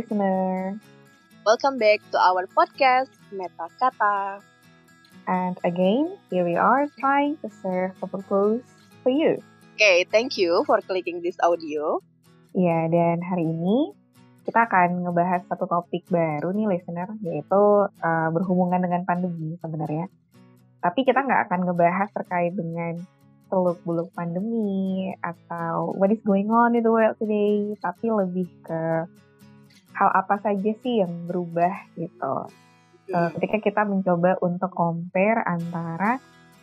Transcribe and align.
Listener. 0.00 0.80
Welcome 1.44 1.76
back 1.76 2.00
to 2.08 2.16
our 2.16 2.48
podcast 2.56 3.12
Meta 3.28 3.68
Kata. 3.76 4.40
And 5.28 5.60
again, 5.60 6.16
here 6.32 6.40
we 6.40 6.56
are 6.56 6.88
trying 6.96 7.36
to 7.44 7.52
serve 7.60 7.92
a 8.00 8.08
purpose 8.08 8.64
for 9.04 9.12
you. 9.12 9.44
Okay, 9.76 10.08
thank 10.08 10.40
you 10.40 10.64
for 10.64 10.80
clicking 10.80 11.20
this 11.20 11.36
audio. 11.44 12.00
Ya, 12.56 12.88
dan 12.88 13.20
hari 13.20 13.44
ini 13.44 13.92
kita 14.48 14.72
akan 14.72 15.04
ngebahas 15.04 15.44
satu 15.52 15.68
topik 15.68 16.08
baru 16.08 16.48
nih 16.56 16.80
listener, 16.80 17.12
yaitu 17.20 17.92
uh, 17.92 18.28
berhubungan 18.32 18.80
dengan 18.80 19.04
pandemi 19.04 19.60
sebenarnya. 19.60 20.08
Tapi 20.80 21.04
kita 21.04 21.28
nggak 21.28 21.52
akan 21.52 21.68
ngebahas 21.68 22.08
terkait 22.16 22.56
dengan 22.56 22.96
seluk-beluk 23.52 24.08
pandemi 24.16 25.12
atau 25.20 25.92
what 25.92 26.08
is 26.08 26.24
going 26.24 26.48
on 26.48 26.72
in 26.72 26.80
the 26.80 26.88
world 26.88 27.20
today, 27.20 27.76
tapi 27.84 28.08
lebih 28.08 28.48
ke 28.64 29.04
hal 30.00 30.08
apa 30.16 30.40
saja 30.40 30.72
sih 30.80 31.04
yang 31.04 31.28
berubah 31.28 31.92
gitu. 32.00 32.48
Uh, 33.12 33.28
ketika 33.36 33.60
kita 33.60 33.82
mencoba 33.84 34.40
untuk 34.40 34.72
compare 34.72 35.44
antara 35.44 36.16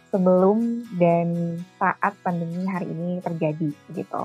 sebelum 0.09 0.81
dan 0.97 1.59
saat 1.77 2.17
pandemi 2.25 2.65
hari 2.65 2.89
ini 2.89 3.21
terjadi 3.21 3.69
gitu. 3.93 4.21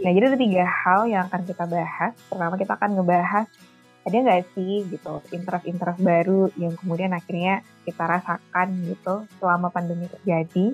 Nah 0.00 0.10
jadi 0.10 0.34
ada 0.34 0.38
tiga 0.40 0.64
hal 0.66 1.06
yang 1.06 1.30
akan 1.30 1.46
kita 1.46 1.64
bahas. 1.70 2.16
Pertama 2.26 2.58
kita 2.58 2.74
akan 2.74 2.90
ngebahas 2.98 3.46
ada 4.00 4.16
nggak 4.16 4.56
sih 4.56 4.88
gitu 4.88 5.20
interest-interest 5.30 6.00
baru 6.00 6.48
yang 6.56 6.72
kemudian 6.80 7.12
akhirnya 7.12 7.60
kita 7.84 8.00
rasakan 8.08 8.68
gitu 8.88 9.28
selama 9.38 9.68
pandemi 9.68 10.08
terjadi 10.08 10.72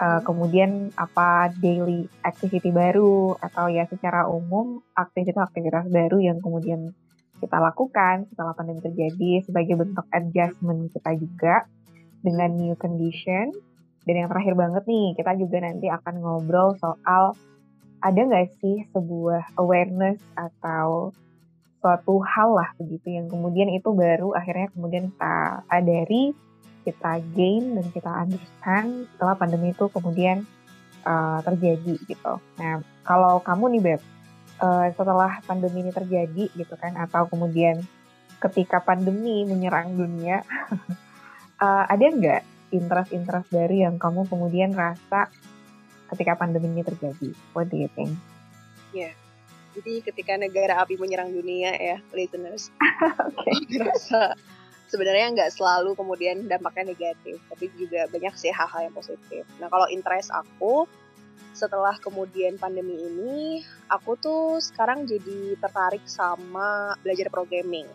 uh, 0.00 0.20
kemudian 0.24 0.88
apa 0.96 1.52
daily 1.60 2.08
activity 2.24 2.72
baru 2.72 3.36
atau 3.38 3.68
ya 3.68 3.84
secara 3.86 4.24
umum 4.26 4.80
aktivitas-aktivitas 4.96 5.92
baru 5.92 6.18
yang 6.18 6.40
kemudian 6.40 6.96
kita 7.40 7.56
lakukan 7.56 8.28
setelah 8.32 8.52
pandemi 8.56 8.80
terjadi 8.84 9.44
sebagai 9.44 9.76
bentuk 9.80 10.04
adjustment 10.12 10.92
kita 10.92 11.16
juga 11.16 11.54
dengan 12.20 12.52
new 12.52 12.76
condition. 12.76 13.52
Dan 14.04 14.24
yang 14.24 14.28
terakhir 14.32 14.56
banget 14.56 14.84
nih 14.88 15.12
kita 15.12 15.36
juga 15.36 15.60
nanti 15.60 15.86
akan 15.92 16.14
ngobrol 16.24 16.72
soal 16.80 17.36
ada 18.00 18.20
nggak 18.20 18.48
sih 18.64 18.88
sebuah 18.96 19.60
awareness 19.60 20.20
atau 20.32 21.12
suatu 21.80 22.20
hal 22.24 22.56
lah 22.56 22.68
begitu 22.76 23.12
yang 23.12 23.28
kemudian 23.28 23.72
itu 23.72 23.92
baru 23.92 24.36
akhirnya 24.36 24.68
kemudian 24.72 25.12
kita 25.12 25.64
sadari 25.68 26.36
kita 26.80 27.20
gain 27.36 27.76
dan 27.76 27.86
kita 27.92 28.10
understand 28.10 29.08
setelah 29.14 29.36
pandemi 29.36 29.76
itu 29.76 29.86
kemudian 29.92 30.48
uh, 31.04 31.40
terjadi 31.44 31.94
gitu. 32.08 32.34
Nah, 32.56 32.80
kalau 33.04 33.40
kamu 33.44 33.76
nih 33.76 33.82
Beb, 33.84 34.00
uh, 34.60 34.86
setelah 34.92 35.40
pandemi 35.44 35.84
ini 35.84 35.92
terjadi 35.92 36.44
gitu 36.56 36.74
kan, 36.80 36.96
atau 36.96 37.28
kemudian 37.28 37.84
ketika 38.40 38.80
pandemi 38.80 39.44
menyerang 39.44 39.92
dunia, 39.96 40.40
uh, 41.60 41.84
ada 41.92 42.04
nggak 42.04 42.42
interest-interest 42.72 43.50
baru 43.50 43.90
yang 43.90 43.94
kamu 44.00 44.24
kemudian 44.30 44.70
rasa 44.72 45.28
ketika 46.14 46.38
pandemi 46.38 46.72
ini 46.72 46.82
terjadi? 46.82 47.30
What 47.52 47.68
do 47.68 47.76
you 47.76 47.90
think? 47.92 48.16
Ya, 48.90 49.10
yeah. 49.10 49.14
jadi 49.78 50.02
ketika 50.02 50.34
negara 50.34 50.82
api 50.82 50.98
menyerang 50.98 51.30
dunia 51.30 51.70
ya, 51.76 51.96
listeners, 52.10 52.74
okay. 53.30 53.54
rasa 53.78 54.34
sebenarnya 54.90 55.30
nggak 55.32 55.54
selalu 55.54 55.94
kemudian 55.94 56.50
dampaknya 56.50 56.92
negatif, 56.92 57.38
tapi 57.46 57.70
juga 57.78 58.10
banyak 58.10 58.34
sih 58.34 58.50
hal-hal 58.50 58.90
yang 58.90 58.94
positif. 58.94 59.46
Nah 59.62 59.70
kalau 59.70 59.86
interest 59.86 60.34
aku 60.34 60.90
setelah 61.54 61.94
kemudian 62.02 62.58
pandemi 62.58 62.98
ini, 62.98 63.62
aku 63.86 64.18
tuh 64.18 64.58
sekarang 64.58 65.06
jadi 65.06 65.54
tertarik 65.62 66.02
sama 66.10 66.98
belajar 67.06 67.30
programming. 67.30 67.86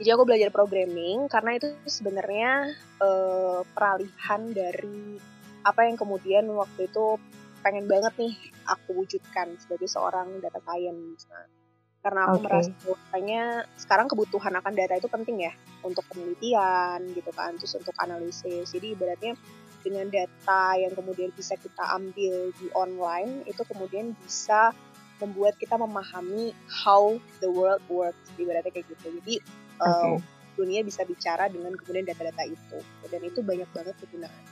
Jadi 0.00 0.08
aku 0.16 0.24
belajar 0.24 0.48
programming 0.48 1.28
karena 1.28 1.60
itu 1.60 1.76
sebenarnya 1.84 2.72
uh, 3.04 3.60
peralihan 3.76 4.48
dari 4.48 5.20
apa 5.60 5.84
yang 5.84 6.00
kemudian 6.00 6.48
waktu 6.56 6.88
itu 6.88 7.20
pengen 7.60 7.84
banget 7.84 8.16
nih 8.16 8.34
aku 8.64 9.04
wujudkan 9.04 9.52
sebagai 9.60 9.84
seorang 9.92 10.40
data 10.40 10.56
science. 10.64 11.28
Nah, 11.28 11.59
karena 12.00 12.20
aku 12.28 12.36
okay. 12.40 12.44
merasa 12.48 12.70
bahwasanya 12.80 13.42
sekarang 13.76 14.06
kebutuhan 14.08 14.54
akan 14.56 14.72
data 14.72 14.94
itu 14.96 15.08
penting 15.12 15.36
ya 15.44 15.52
untuk 15.84 16.04
penelitian 16.08 17.12
gitu 17.12 17.30
kan 17.36 17.52
terus 17.60 17.76
untuk 17.76 17.92
analisis 18.00 18.72
jadi 18.72 18.96
ibaratnya 18.96 19.36
dengan 19.84 20.08
data 20.08 20.76
yang 20.76 20.92
kemudian 20.96 21.32
bisa 21.36 21.56
kita 21.60 21.84
ambil 21.96 22.52
di 22.56 22.66
online 22.72 23.44
itu 23.44 23.60
kemudian 23.68 24.16
bisa 24.24 24.72
membuat 25.20 25.56
kita 25.60 25.76
memahami 25.76 26.56
how 26.68 27.20
the 27.44 27.48
world 27.48 27.84
works 27.92 28.24
ibaratnya 28.40 28.72
kayak 28.72 28.88
gitu 28.88 29.20
jadi 29.20 29.34
okay. 29.76 30.16
uh, 30.16 30.18
dunia 30.56 30.80
bisa 30.80 31.04
bicara 31.04 31.52
dengan 31.52 31.76
kemudian 31.76 32.08
data-data 32.08 32.48
itu 32.48 32.78
dan 33.12 33.20
itu 33.24 33.44
banyak 33.44 33.68
banget 33.76 33.92
kegunaan 34.00 34.44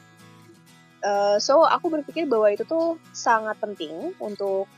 uh, 1.00 1.36
so 1.40 1.64
aku 1.64 1.88
berpikir 1.88 2.28
bahwa 2.28 2.52
itu 2.52 2.68
tuh 2.68 3.00
sangat 3.16 3.56
penting 3.56 4.12
untuk 4.20 4.68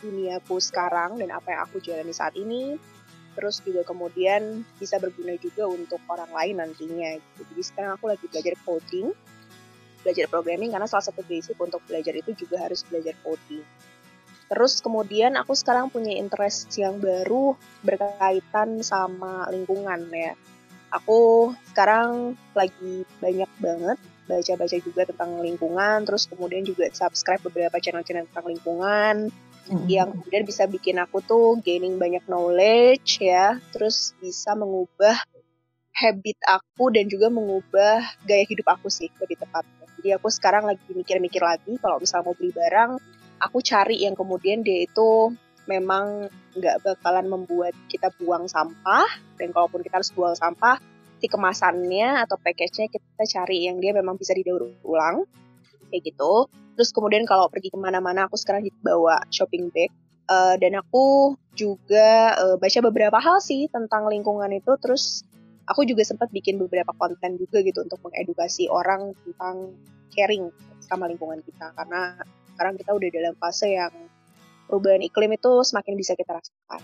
duniaku 0.00 0.58
sekarang 0.62 1.18
dan 1.18 1.34
apa 1.34 1.54
yang 1.54 1.60
aku 1.66 1.82
jalani 1.82 2.14
saat 2.14 2.34
ini. 2.38 2.78
Terus 3.38 3.62
juga 3.62 3.86
kemudian 3.86 4.66
bisa 4.82 4.98
berguna 4.98 5.38
juga 5.38 5.70
untuk 5.70 6.02
orang 6.10 6.30
lain 6.34 6.58
nantinya 6.58 7.14
gitu. 7.22 7.46
jadi 7.54 7.62
sekarang 7.62 7.90
aku 7.94 8.10
lagi 8.10 8.26
belajar 8.26 8.54
coding 8.66 9.14
belajar 10.02 10.26
programming 10.30 10.70
karena 10.70 10.86
salah 10.86 11.04
satu 11.04 11.22
basic 11.26 11.58
untuk 11.58 11.82
belajar 11.86 12.14
itu 12.14 12.34
juga 12.34 12.62
harus 12.62 12.86
belajar 12.86 13.14
coding. 13.22 13.62
Terus 14.48 14.80
kemudian 14.80 15.36
aku 15.36 15.52
sekarang 15.52 15.92
punya 15.92 16.16
interest 16.16 16.72
yang 16.80 16.96
baru 16.96 17.52
berkaitan 17.84 18.80
sama 18.80 19.44
lingkungan 19.52 20.08
ya. 20.08 20.32
Aku 20.88 21.52
sekarang 21.68 22.32
lagi 22.56 23.04
banyak 23.20 23.50
banget 23.60 23.98
baca-baca 24.24 24.76
juga 24.80 25.02
tentang 25.08 25.40
lingkungan 25.40 26.04
terus 26.04 26.28
kemudian 26.28 26.64
juga 26.64 26.88
subscribe 26.92 27.40
beberapa 27.44 27.80
channel-channel 27.80 28.28
tentang 28.28 28.48
lingkungan 28.48 29.32
hmm. 29.68 29.86
yang 29.86 30.08
kemudian 30.10 30.44
bisa 30.48 30.64
bikin 30.64 30.96
aku 30.98 31.20
tuh 31.20 31.60
gaining 31.60 32.00
banyak 32.00 32.24
knowledge 32.26 33.20
ya, 33.20 33.60
terus 33.70 34.16
bisa 34.18 34.56
mengubah 34.56 35.20
habit 35.98 36.38
aku 36.46 36.94
dan 36.94 37.10
juga 37.10 37.28
mengubah 37.28 38.02
gaya 38.22 38.44
hidup 38.46 38.66
aku 38.70 38.88
sih 38.88 39.10
lebih 39.18 39.38
tepatnya. 39.38 39.86
Jadi 39.98 40.08
aku 40.14 40.30
sekarang 40.30 40.64
lagi 40.64 40.82
mikir-mikir 40.94 41.42
lagi 41.42 41.74
kalau 41.82 41.98
misalnya 41.98 42.30
mau 42.30 42.36
beli 42.38 42.54
barang, 42.54 42.90
aku 43.42 43.58
cari 43.62 44.06
yang 44.06 44.14
kemudian 44.14 44.62
dia 44.62 44.86
itu 44.86 45.34
memang 45.66 46.30
nggak 46.54 46.80
bakalan 46.86 47.26
membuat 47.28 47.74
kita 47.90 48.08
buang 48.16 48.46
sampah 48.46 49.06
dan 49.36 49.50
kalaupun 49.50 49.82
kita 49.82 50.00
harus 50.00 50.14
buang 50.14 50.38
sampah, 50.38 50.78
si 51.18 51.26
kemasannya 51.26 52.24
atau 52.24 52.38
package-nya 52.38 52.86
kita 52.88 53.24
cari 53.26 53.66
yang 53.66 53.82
dia 53.82 53.90
memang 53.90 54.14
bisa 54.14 54.32
didaur 54.32 54.70
ulang 54.86 55.26
kayak 55.90 56.14
gitu. 56.14 56.46
Terus 56.78 56.94
kemudian 56.94 57.26
kalau 57.26 57.50
pergi 57.50 57.74
ke 57.74 57.78
mana-mana 57.78 58.30
aku 58.30 58.38
sekarang 58.38 58.70
bawa 58.86 59.18
shopping 59.34 59.74
bag 59.74 59.90
uh, 60.30 60.54
dan 60.62 60.78
aku 60.78 61.34
juga 61.58 62.38
uh, 62.38 62.54
baca 62.54 62.78
beberapa 62.86 63.18
hal 63.18 63.42
sih 63.42 63.66
tentang 63.66 64.06
lingkungan 64.06 64.46
itu. 64.54 64.78
Terus 64.78 65.26
aku 65.66 65.82
juga 65.82 66.06
sempat 66.06 66.30
bikin 66.30 66.54
beberapa 66.62 66.94
konten 66.94 67.34
juga 67.34 67.66
gitu 67.66 67.82
untuk 67.82 67.98
mengedukasi 68.06 68.70
orang 68.70 69.10
tentang 69.26 69.74
caring 70.14 70.54
sama 70.86 71.10
lingkungan 71.10 71.42
kita 71.42 71.74
karena 71.74 72.14
sekarang 72.54 72.74
kita 72.78 72.90
udah 72.94 73.08
dalam 73.10 73.34
fase 73.42 73.74
yang 73.74 73.92
perubahan 74.70 75.02
iklim 75.02 75.34
itu 75.34 75.50
semakin 75.66 75.98
bisa 75.98 76.14
kita 76.14 76.38
rasakan. 76.38 76.80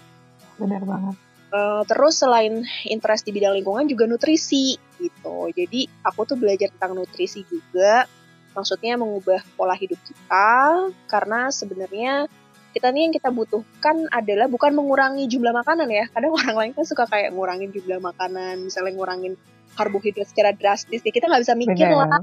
Benar 0.58 0.82
banget. 0.82 1.14
Uh, 1.54 1.86
terus 1.86 2.18
selain 2.18 2.66
interest 2.82 3.22
di 3.22 3.30
bidang 3.30 3.54
lingkungan 3.54 3.86
juga 3.86 4.10
nutrisi 4.10 4.74
gitu. 4.98 5.54
Jadi 5.54 5.86
aku 6.02 6.26
tuh 6.26 6.34
belajar 6.34 6.66
tentang 6.74 6.98
nutrisi 6.98 7.46
juga 7.46 8.10
maksudnya 8.54 8.94
mengubah 8.96 9.42
pola 9.58 9.74
hidup 9.74 9.98
kita 10.06 10.88
karena 11.10 11.50
sebenarnya 11.50 12.30
kita 12.74 12.90
nih 12.90 13.06
yang 13.06 13.14
kita 13.14 13.30
butuhkan 13.30 14.10
adalah 14.10 14.50
bukan 14.50 14.74
mengurangi 14.74 15.30
jumlah 15.30 15.54
makanan 15.54 15.86
ya. 15.94 16.10
Kadang 16.10 16.34
orang 16.34 16.56
lain 16.58 16.72
kan 16.74 16.82
suka 16.82 17.06
kayak 17.06 17.30
ngurangin 17.30 17.70
jumlah 17.70 18.02
makanan 18.02 18.66
misalnya 18.66 18.98
ngurangin 18.98 19.38
karbohidrat 19.78 20.26
secara 20.26 20.50
drastis 20.54 21.02
ya 21.02 21.12
kita 21.14 21.30
nggak 21.30 21.42
bisa 21.46 21.54
mikir 21.54 21.86
bener. 21.86 22.02
lah. 22.02 22.22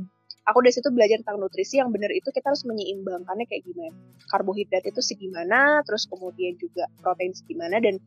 Aku 0.52 0.60
dari 0.60 0.74
situ 0.74 0.90
belajar 0.92 1.22
tentang 1.22 1.40
nutrisi 1.40 1.80
yang 1.80 1.94
benar 1.94 2.12
itu 2.12 2.34
kita 2.34 2.52
harus 2.52 2.68
menyeimbangkannya 2.68 3.46
kayak 3.48 3.64
gimana. 3.64 3.96
Karbohidrat 4.28 4.84
itu 4.84 5.00
segimana 5.00 5.80
terus 5.88 6.04
kemudian 6.12 6.60
juga 6.60 6.92
protein 7.00 7.32
segimana 7.32 7.80
dan 7.80 8.02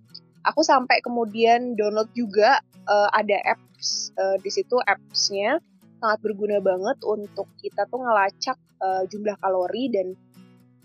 aku 0.44 0.60
sampai 0.60 1.00
kemudian 1.00 1.72
download 1.72 2.12
juga 2.12 2.60
uh, 2.84 3.08
ada 3.16 3.40
apps 3.56 4.12
uh, 4.20 4.36
di 4.36 4.52
situ 4.52 4.76
appsnya 4.84 5.64
sangat 6.04 6.20
berguna 6.20 6.60
banget 6.60 7.00
untuk 7.00 7.48
kita 7.64 7.88
tuh 7.88 8.04
ngelacak 8.04 8.60
uh, 8.84 9.08
jumlah 9.08 9.40
kalori 9.40 9.88
dan 9.88 10.12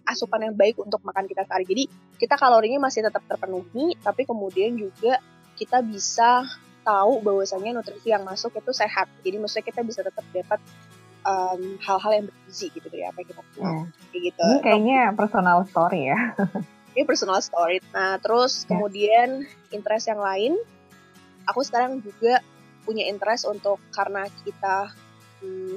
asupan 0.08 0.48
yang 0.48 0.56
baik 0.56 0.80
untuk 0.80 1.04
makan 1.04 1.28
kita 1.28 1.44
sehari. 1.44 1.68
Jadi 1.68 1.84
kita 2.16 2.40
kalorinya 2.40 2.88
masih 2.88 3.04
tetap 3.04 3.28
terpenuhi, 3.28 4.00
tapi 4.00 4.24
kemudian 4.24 4.80
juga 4.80 5.20
kita 5.60 5.84
bisa 5.84 6.48
tahu 6.88 7.20
bahwasanya 7.20 7.76
nutrisi 7.76 8.16
yang 8.16 8.24
masuk 8.24 8.56
itu 8.56 8.72
sehat. 8.72 9.12
Jadi 9.22 9.36
maksudnya 9.44 9.68
kita 9.68 9.82
bisa 9.84 10.00
tetap 10.08 10.24
dapat 10.32 10.64
hal 11.20 11.60
hal-hal 11.84 12.12
yang 12.16 12.26
bergizi 12.32 12.72
gitu 12.72 12.88
dari 12.88 13.04
apa 13.04 13.22
yang 13.22 13.28
kita 13.28 13.42
punya. 13.54 13.68
Yeah. 13.68 13.84
Kayak 14.10 14.22
gitu. 14.24 14.46
Ini 14.48 14.58
kayaknya 14.64 15.00
personal 15.20 15.60
story 15.68 16.02
ya. 16.10 16.20
ini 16.96 17.04
personal 17.06 17.40
story. 17.44 17.78
Nah, 17.92 18.18
terus 18.24 18.64
yeah. 18.64 18.68
kemudian 18.72 19.30
interest 19.70 20.10
yang 20.10 20.24
lain, 20.24 20.56
aku 21.46 21.62
sekarang 21.62 22.00
juga 22.02 22.42
punya 22.88 23.06
interest 23.06 23.46
untuk 23.46 23.78
karena 23.94 24.26
kita 24.42 24.90
hmm, 24.90 25.09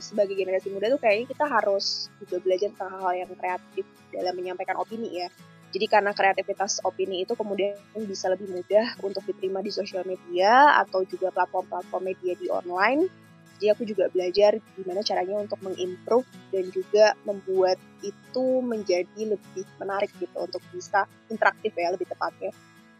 sebagai 0.03 0.35
generasi 0.35 0.75
muda 0.75 0.91
tuh 0.91 0.99
kayaknya 0.99 1.31
kita 1.31 1.47
harus 1.47 2.11
juga 2.19 2.43
belajar 2.43 2.75
tentang 2.75 2.91
hal-hal 2.99 3.15
yang 3.23 3.31
kreatif 3.39 3.87
dalam 4.11 4.35
menyampaikan 4.35 4.77
opini 4.83 5.23
ya. 5.23 5.29
Jadi 5.73 5.87
karena 5.89 6.13
kreativitas 6.13 6.85
opini 6.85 7.25
itu 7.25 7.33
kemudian 7.33 7.79
bisa 8.05 8.29
lebih 8.29 8.51
mudah 8.51 8.99
untuk 9.01 9.25
diterima 9.25 9.65
di 9.65 9.73
sosial 9.73 10.05
media 10.05 10.77
atau 10.85 11.01
juga 11.09 11.33
platform-platform 11.33 12.03
media 12.03 12.37
di 12.37 12.53
online 12.53 13.09
jadi 13.63 13.79
aku 13.79 13.87
juga 13.87 14.11
belajar 14.11 14.59
gimana 14.75 15.07
caranya 15.07 15.39
untuk 15.39 15.63
mengimprove 15.63 16.27
dan 16.51 16.67
juga 16.75 17.15
membuat 17.23 17.79
itu 18.03 18.59
menjadi 18.59 19.23
lebih 19.23 19.63
menarik 19.79 20.11
gitu 20.19 20.35
untuk 20.35 20.59
bisa 20.75 21.07
interaktif 21.31 21.71
ya 21.71 21.95
lebih 21.95 22.11
tepatnya 22.11 22.51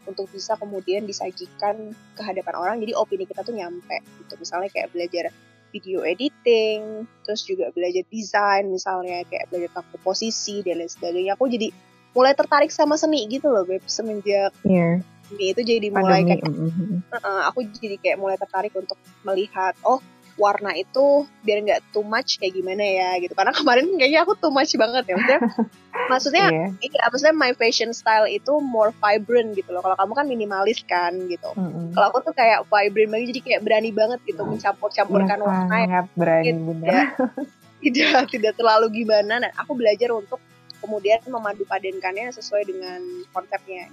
untuk 0.07 0.31
bisa 0.31 0.55
kemudian 0.55 1.03
disajikan 1.03 1.91
ke 2.15 2.21
hadapan 2.23 2.55
orang 2.55 2.75
jadi 2.79 2.95
opini 2.95 3.27
kita 3.27 3.43
tuh 3.43 3.51
nyampe 3.51 3.99
gitu 4.23 4.39
misalnya 4.39 4.71
kayak 4.71 4.87
belajar 4.95 5.35
video 5.73 6.05
editing 6.05 7.09
terus 7.25 7.41
juga 7.43 7.73
belajar 7.73 8.05
desain 8.13 8.69
misalnya 8.69 9.25
kayak 9.25 9.49
belajar 9.49 9.73
tentang 9.73 9.89
komposisi 9.97 10.61
dan 10.61 10.77
lain 10.79 10.87
sebagainya 10.87 11.33
aku 11.33 11.49
jadi 11.49 11.73
mulai 12.13 12.37
tertarik 12.37 12.69
sama 12.69 12.93
seni 12.93 13.25
gitu 13.25 13.49
loh 13.49 13.65
beb 13.65 13.81
semenjak 13.89 14.53
yeah. 14.61 15.01
ini 15.33 15.57
itu 15.57 15.61
jadi 15.65 15.89
mulai 15.89 16.21
kayak 16.21 16.45
uh, 16.45 17.49
aku 17.49 17.65
jadi 17.81 17.97
kayak 17.97 18.17
mulai 18.21 18.37
tertarik 18.37 18.71
untuk 18.77 19.01
melihat 19.25 19.73
oh 19.81 19.97
warna 20.33 20.73
itu 20.73 21.29
biar 21.45 21.61
nggak 21.61 21.81
too 21.93 22.01
much 22.01 22.41
kayak 22.41 22.57
gimana 22.57 22.81
ya 22.81 23.09
gitu 23.21 23.37
karena 23.37 23.53
kemarin 23.53 23.85
kayaknya 24.01 24.25
aku 24.25 24.33
too 24.33 24.49
much 24.49 24.73
banget 24.73 25.05
ya 25.05 25.15
maksudnya 25.15 25.39
maksudnya 26.11 26.45
yeah. 26.49 26.69
iya 26.81 27.01
maksudnya 27.09 27.35
my 27.37 27.51
fashion 27.53 27.93
style 27.93 28.25
itu 28.25 28.57
more 28.57 28.89
vibrant 28.97 29.53
gitu 29.53 29.69
loh 29.69 29.85
kalau 29.85 29.93
kamu 29.93 30.13
kan 30.17 30.25
minimalis 30.25 30.81
kan 30.89 31.13
gitu 31.29 31.53
mm-hmm. 31.53 31.93
kalau 31.93 32.05
aku 32.09 32.19
tuh 32.25 32.33
kayak 32.33 32.65
vibrant 32.65 33.09
banget 33.13 33.27
jadi 33.37 33.41
kayak 33.45 33.61
berani 33.61 33.91
banget 33.93 34.19
gitu 34.25 34.41
mencampur-campurkan 34.41 35.37
ya, 35.37 35.45
warna 35.45 35.69
sangat 35.69 36.05
berani 36.17 36.49
gitu. 36.49 36.61
bener 36.65 37.03
tidak 37.83 38.21
tidak 38.33 38.53
terlalu 38.57 39.05
gimana 39.05 39.33
dan 39.37 39.53
aku 39.53 39.77
belajar 39.77 40.09
untuk 40.15 40.41
kemudian 40.81 41.21
memadu 41.29 41.63
padankannya 41.69 42.33
sesuai 42.33 42.63
dengan 42.67 42.99
konsepnya 43.31 43.87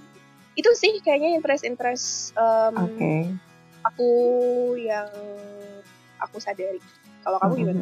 itu 0.57 0.67
sih 0.75 0.99
kayaknya 0.99 1.37
interest 1.37 1.63
interest 1.63 2.05
um, 2.35 2.75
okay. 2.75 3.31
aku 3.87 4.11
yang 4.75 5.07
aku 6.21 6.37
sadari. 6.37 6.79
Kalau 7.25 7.37
kamu 7.41 7.53
gimana? 7.57 7.81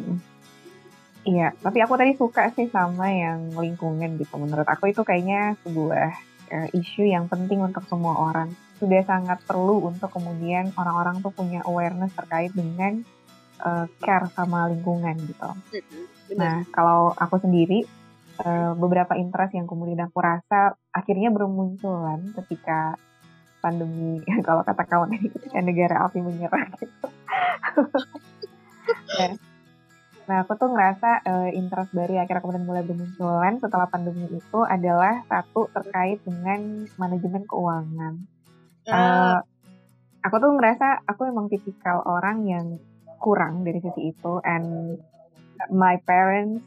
Iya, 1.20 1.52
tapi 1.60 1.84
aku 1.84 2.00
tadi 2.00 2.16
suka 2.16 2.48
sih 2.56 2.72
sama 2.72 3.12
yang 3.12 3.52
lingkungan 3.52 4.16
gitu. 4.16 4.40
Menurut 4.40 4.64
aku 4.64 4.88
itu 4.88 5.04
kayaknya 5.04 5.52
sebuah 5.60 6.08
uh, 6.48 6.68
isu 6.72 7.04
yang 7.04 7.28
penting 7.28 7.60
untuk 7.60 7.84
semua 7.92 8.16
orang. 8.32 8.48
Sudah 8.80 9.04
sangat 9.04 9.44
perlu 9.44 9.84
untuk 9.84 10.08
kemudian 10.08 10.72
orang-orang 10.80 11.20
tuh 11.20 11.28
punya 11.28 11.60
awareness 11.68 12.16
terkait 12.16 12.56
dengan 12.56 13.04
uh, 13.60 13.84
care 14.00 14.32
sama 14.32 14.72
lingkungan 14.72 15.20
gitu. 15.28 15.50
Nah, 16.40 16.64
kalau 16.72 17.12
aku 17.12 17.36
sendiri 17.36 17.84
uh, 18.40 18.72
beberapa 18.72 19.12
interest 19.20 19.52
yang 19.52 19.68
kemudian 19.68 20.00
aku 20.08 20.24
rasa 20.24 20.72
akhirnya 20.88 21.28
bermunculan 21.28 22.32
ketika 22.32 22.96
pandemi 23.60 24.20
kalau 24.46 24.64
kata 24.64 24.82
kawan 24.88 25.14
ini 25.14 25.28
ketika 25.28 25.60
negara 25.60 26.08
api 26.08 26.18
menyerah 26.24 26.66
gitu 26.80 27.08
ya. 29.20 29.36
Nah, 30.30 30.46
aku 30.46 30.54
tuh 30.54 30.70
ngerasa 30.70 31.26
uh, 31.26 31.50
interest 31.50 31.90
baru 31.90 32.14
yang 32.14 32.22
akhirnya 32.22 32.42
kemudian 32.46 32.62
mulai 32.62 32.86
bermunculan 32.86 33.58
setelah 33.58 33.90
pandemi 33.90 34.30
itu 34.30 34.62
adalah 34.62 35.26
satu 35.26 35.66
terkait 35.74 36.22
dengan 36.22 36.86
manajemen 37.02 37.42
keuangan. 37.50 38.14
Uh, 38.86 39.42
aku 40.22 40.38
tuh 40.38 40.54
ngerasa 40.54 41.02
aku 41.02 41.26
emang 41.26 41.50
tipikal 41.50 42.06
orang 42.06 42.46
yang 42.46 42.78
kurang 43.18 43.66
dari 43.66 43.82
sisi 43.82 44.14
itu 44.14 44.38
and 44.46 45.02
my 45.74 45.98
parents 46.06 46.62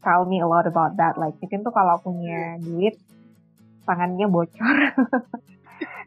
tell 0.00 0.24
me 0.24 0.40
a 0.40 0.48
lot 0.48 0.64
about 0.64 0.96
that. 0.96 1.20
Like, 1.20 1.36
mungkin 1.44 1.60
tuh 1.60 1.76
kalau 1.76 2.00
punya 2.00 2.56
duit 2.56 2.96
tangannya 3.84 4.32
bocor. 4.32 4.76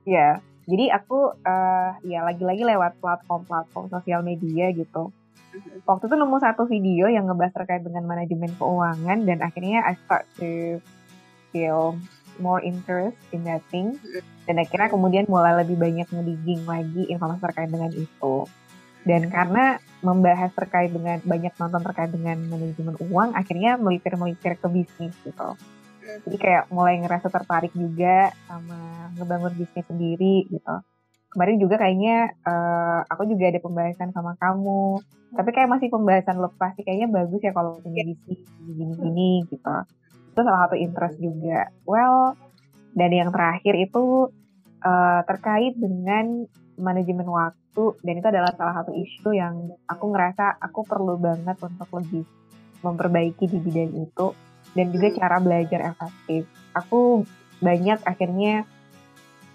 ya, 0.08 0.16
yeah. 0.16 0.34
jadi 0.64 0.96
aku 0.96 1.36
uh, 1.36 1.92
ya 2.08 2.24
lagi-lagi 2.24 2.64
lewat 2.64 2.96
platform-platform 3.04 3.92
sosial 3.92 4.24
media 4.24 4.72
gitu. 4.72 5.12
Waktu 5.84 6.08
itu 6.08 6.16
nemu 6.16 6.38
satu 6.40 6.64
video 6.70 7.12
yang 7.12 7.28
ngebahas 7.28 7.52
terkait 7.52 7.84
dengan 7.84 8.08
manajemen 8.08 8.54
keuangan 8.56 9.20
dan 9.28 9.44
akhirnya 9.44 9.84
I 9.84 10.00
start 10.06 10.24
to 10.40 10.80
feel 11.52 11.98
more 12.40 12.62
interest 12.62 13.18
in 13.36 13.44
that 13.50 13.66
thing. 13.74 13.98
Dan 14.46 14.62
akhirnya 14.62 14.94
kemudian 14.94 15.26
mulai 15.28 15.60
lebih 15.66 15.76
banyak 15.76 16.08
ngedigging 16.08 16.64
lagi 16.64 17.10
informasi 17.10 17.42
terkait 17.42 17.70
dengan 17.74 17.92
itu. 17.92 18.36
Dan 19.02 19.34
karena 19.34 19.82
membahas 20.06 20.54
terkait 20.54 20.94
dengan 20.94 21.18
banyak 21.26 21.54
nonton 21.58 21.82
terkait 21.82 22.12
dengan 22.14 22.38
manajemen 22.48 22.96
uang 23.10 23.34
akhirnya 23.34 23.82
melipir-melipir 23.82 24.62
ke 24.62 24.68
bisnis 24.70 25.16
gitu 25.26 25.58
jadi 26.26 26.38
kayak 26.38 26.64
mulai 26.72 27.00
ngerasa 27.04 27.28
tertarik 27.28 27.74
juga 27.76 28.32
sama 28.48 29.12
ngebangun 29.20 29.54
bisnis 29.56 29.86
sendiri 29.88 30.48
gitu. 30.48 30.76
Kemarin 31.28 31.58
juga 31.60 31.76
kayaknya 31.78 32.34
uh, 32.48 33.04
aku 33.12 33.28
juga 33.28 33.52
ada 33.52 33.60
pembahasan 33.60 34.10
sama 34.16 34.40
kamu. 34.40 35.04
Tapi 35.36 35.50
kayak 35.52 35.70
masih 35.70 35.92
pembahasan 35.92 36.40
lepas 36.40 36.72
sih 36.80 36.84
kayaknya 36.88 37.12
bagus 37.12 37.44
ya 37.44 37.52
kalau 37.52 37.78
punya 37.84 38.08
bisnis 38.08 38.42
gini-gini 38.64 39.44
gitu. 39.52 39.76
Itu 40.34 40.40
salah 40.40 40.68
satu 40.68 40.76
interest 40.80 41.20
juga. 41.20 41.68
Well 41.84 42.40
dan 42.98 43.12
yang 43.14 43.30
terakhir 43.30 43.76
itu 43.78 44.32
uh, 44.82 45.22
terkait 45.28 45.78
dengan 45.78 46.48
manajemen 46.78 47.28
waktu 47.28 47.84
dan 48.02 48.14
itu 48.18 48.28
adalah 48.30 48.52
salah 48.58 48.82
satu 48.82 48.94
isu 48.94 49.34
yang 49.34 49.70
aku 49.86 50.06
ngerasa 50.10 50.58
aku 50.62 50.82
perlu 50.86 51.18
banget 51.22 51.58
untuk 51.62 51.90
lebih 51.94 52.26
memperbaiki 52.82 53.46
di 53.50 53.58
bidang 53.58 53.94
itu 53.98 54.34
dan 54.74 54.92
juga 54.92 55.08
hmm. 55.12 55.18
cara 55.20 55.38
belajar 55.40 55.80
efektif 55.94 56.48
aku 56.76 57.24
banyak 57.62 58.00
akhirnya 58.06 58.66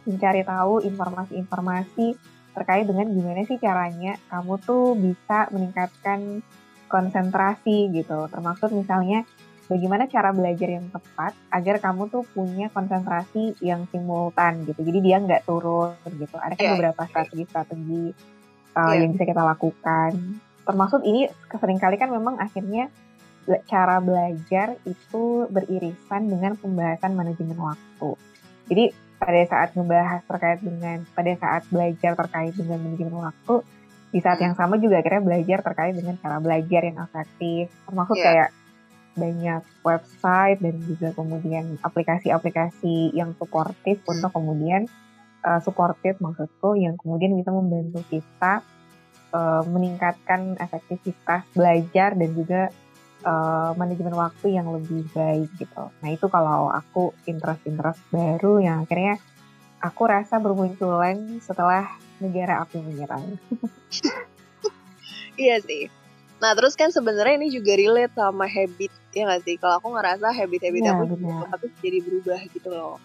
mencari 0.02 0.42
tahu 0.42 0.82
informasi-informasi 0.82 2.18
terkait 2.52 2.84
dengan 2.84 3.08
gimana 3.08 3.46
sih 3.48 3.56
caranya 3.56 4.18
kamu 4.28 4.60
tuh 4.60 4.92
bisa 4.98 5.48
meningkatkan 5.54 6.44
konsentrasi 6.90 7.88
gitu. 7.94 8.28
Termasuk 8.28 8.74
misalnya 8.76 9.24
bagaimana 9.70 10.04
cara 10.10 10.36
belajar 10.36 10.68
yang 10.68 10.92
tepat 10.92 11.32
agar 11.48 11.80
kamu 11.80 12.12
tuh 12.12 12.28
punya 12.36 12.68
konsentrasi 12.68 13.56
yang 13.64 13.88
simultan 13.88 14.68
gitu. 14.68 14.84
Jadi 14.84 14.98
dia 15.00 15.16
nggak 15.22 15.48
turun 15.48 15.96
gitu. 16.12 16.36
Ada 16.36 16.58
kan 16.58 16.64
yeah. 16.66 16.72
beberapa 16.76 17.02
strategi-strategi 17.08 18.12
uh, 18.76 18.92
yeah. 18.92 19.00
yang 19.00 19.16
bisa 19.16 19.24
kita 19.24 19.40
lakukan. 19.40 20.12
Termasuk 20.62 21.00
ini 21.08 21.32
sering 21.56 21.80
kali 21.80 21.96
kan 21.96 22.12
memang 22.12 22.36
akhirnya 22.36 22.92
cara 23.66 23.98
belajar 23.98 24.78
itu 24.86 25.50
beririsan 25.50 26.30
dengan 26.30 26.54
pembahasan 26.54 27.18
manajemen 27.18 27.58
waktu. 27.58 28.10
Jadi 28.70 28.84
pada 29.22 29.42
saat 29.46 29.68
ngebahas 29.78 30.22
terkait 30.26 30.60
dengan 30.62 31.06
pada 31.14 31.32
saat 31.38 31.62
belajar 31.70 32.18
terkait 32.18 32.54
dengan 32.58 32.78
manajemen 32.82 33.22
waktu 33.22 33.54
di 34.12 34.18
saat 34.20 34.42
yang 34.42 34.58
sama 34.58 34.76
juga 34.82 34.98
akhirnya 34.98 35.22
belajar 35.22 35.58
terkait 35.62 35.94
dengan 35.94 36.18
cara 36.18 36.42
belajar 36.42 36.80
yang 36.84 36.98
efektif 36.98 37.70
termasuk 37.86 38.18
yeah. 38.18 38.26
kayak 38.26 38.50
banyak 39.12 39.62
website 39.84 40.58
dan 40.58 40.74
juga 40.82 41.08
kemudian 41.14 41.76
aplikasi-aplikasi 41.84 43.14
yang 43.14 43.36
suportif 43.38 44.02
hmm. 44.02 44.12
untuk 44.18 44.30
kemudian 44.34 44.90
uh, 45.46 45.60
suportif 45.62 46.18
maksudku 46.18 46.74
yang 46.74 46.98
kemudian 46.98 47.36
bisa 47.38 47.54
membantu 47.54 48.02
kita 48.08 48.64
uh, 49.30 49.62
meningkatkan 49.68 50.56
efektivitas 50.58 51.46
belajar 51.52 52.16
dan 52.16 52.30
juga 52.34 52.62
uh, 53.22 53.72
manajemen 53.78 54.14
waktu 54.14 54.54
yang 54.58 54.70
lebih 54.70 55.06
baik 55.14 55.50
gitu. 55.58 55.90
Nah 56.02 56.08
itu 56.10 56.26
kalau 56.28 56.70
aku 56.70 57.14
interest-interest 57.26 58.02
baru 58.10 58.62
yang 58.62 58.84
akhirnya 58.84 59.18
aku 59.82 60.02
rasa 60.06 60.38
bermunculan 60.38 61.42
setelah 61.42 61.90
negara 62.22 62.62
api 62.62 62.78
menyerang. 62.82 63.38
iya 65.42 65.58
sih. 65.58 65.90
Nah 66.38 66.54
terus 66.58 66.74
kan 66.74 66.90
sebenarnya 66.90 67.38
ini 67.38 67.54
juga 67.54 67.74
relate 67.74 68.14
sama 68.14 68.46
habit 68.46 68.92
ya 69.14 69.22
nggak 69.26 69.42
sih? 69.46 69.54
Kalau 69.58 69.78
aku 69.78 69.88
ngerasa 69.94 70.30
habit-habit 70.30 70.82
ya, 70.82 70.92
aku 70.94 71.04
juga 71.18 71.46
jadi 71.82 71.98
berubah 72.02 72.40
gitu 72.50 72.70
loh. 72.70 72.98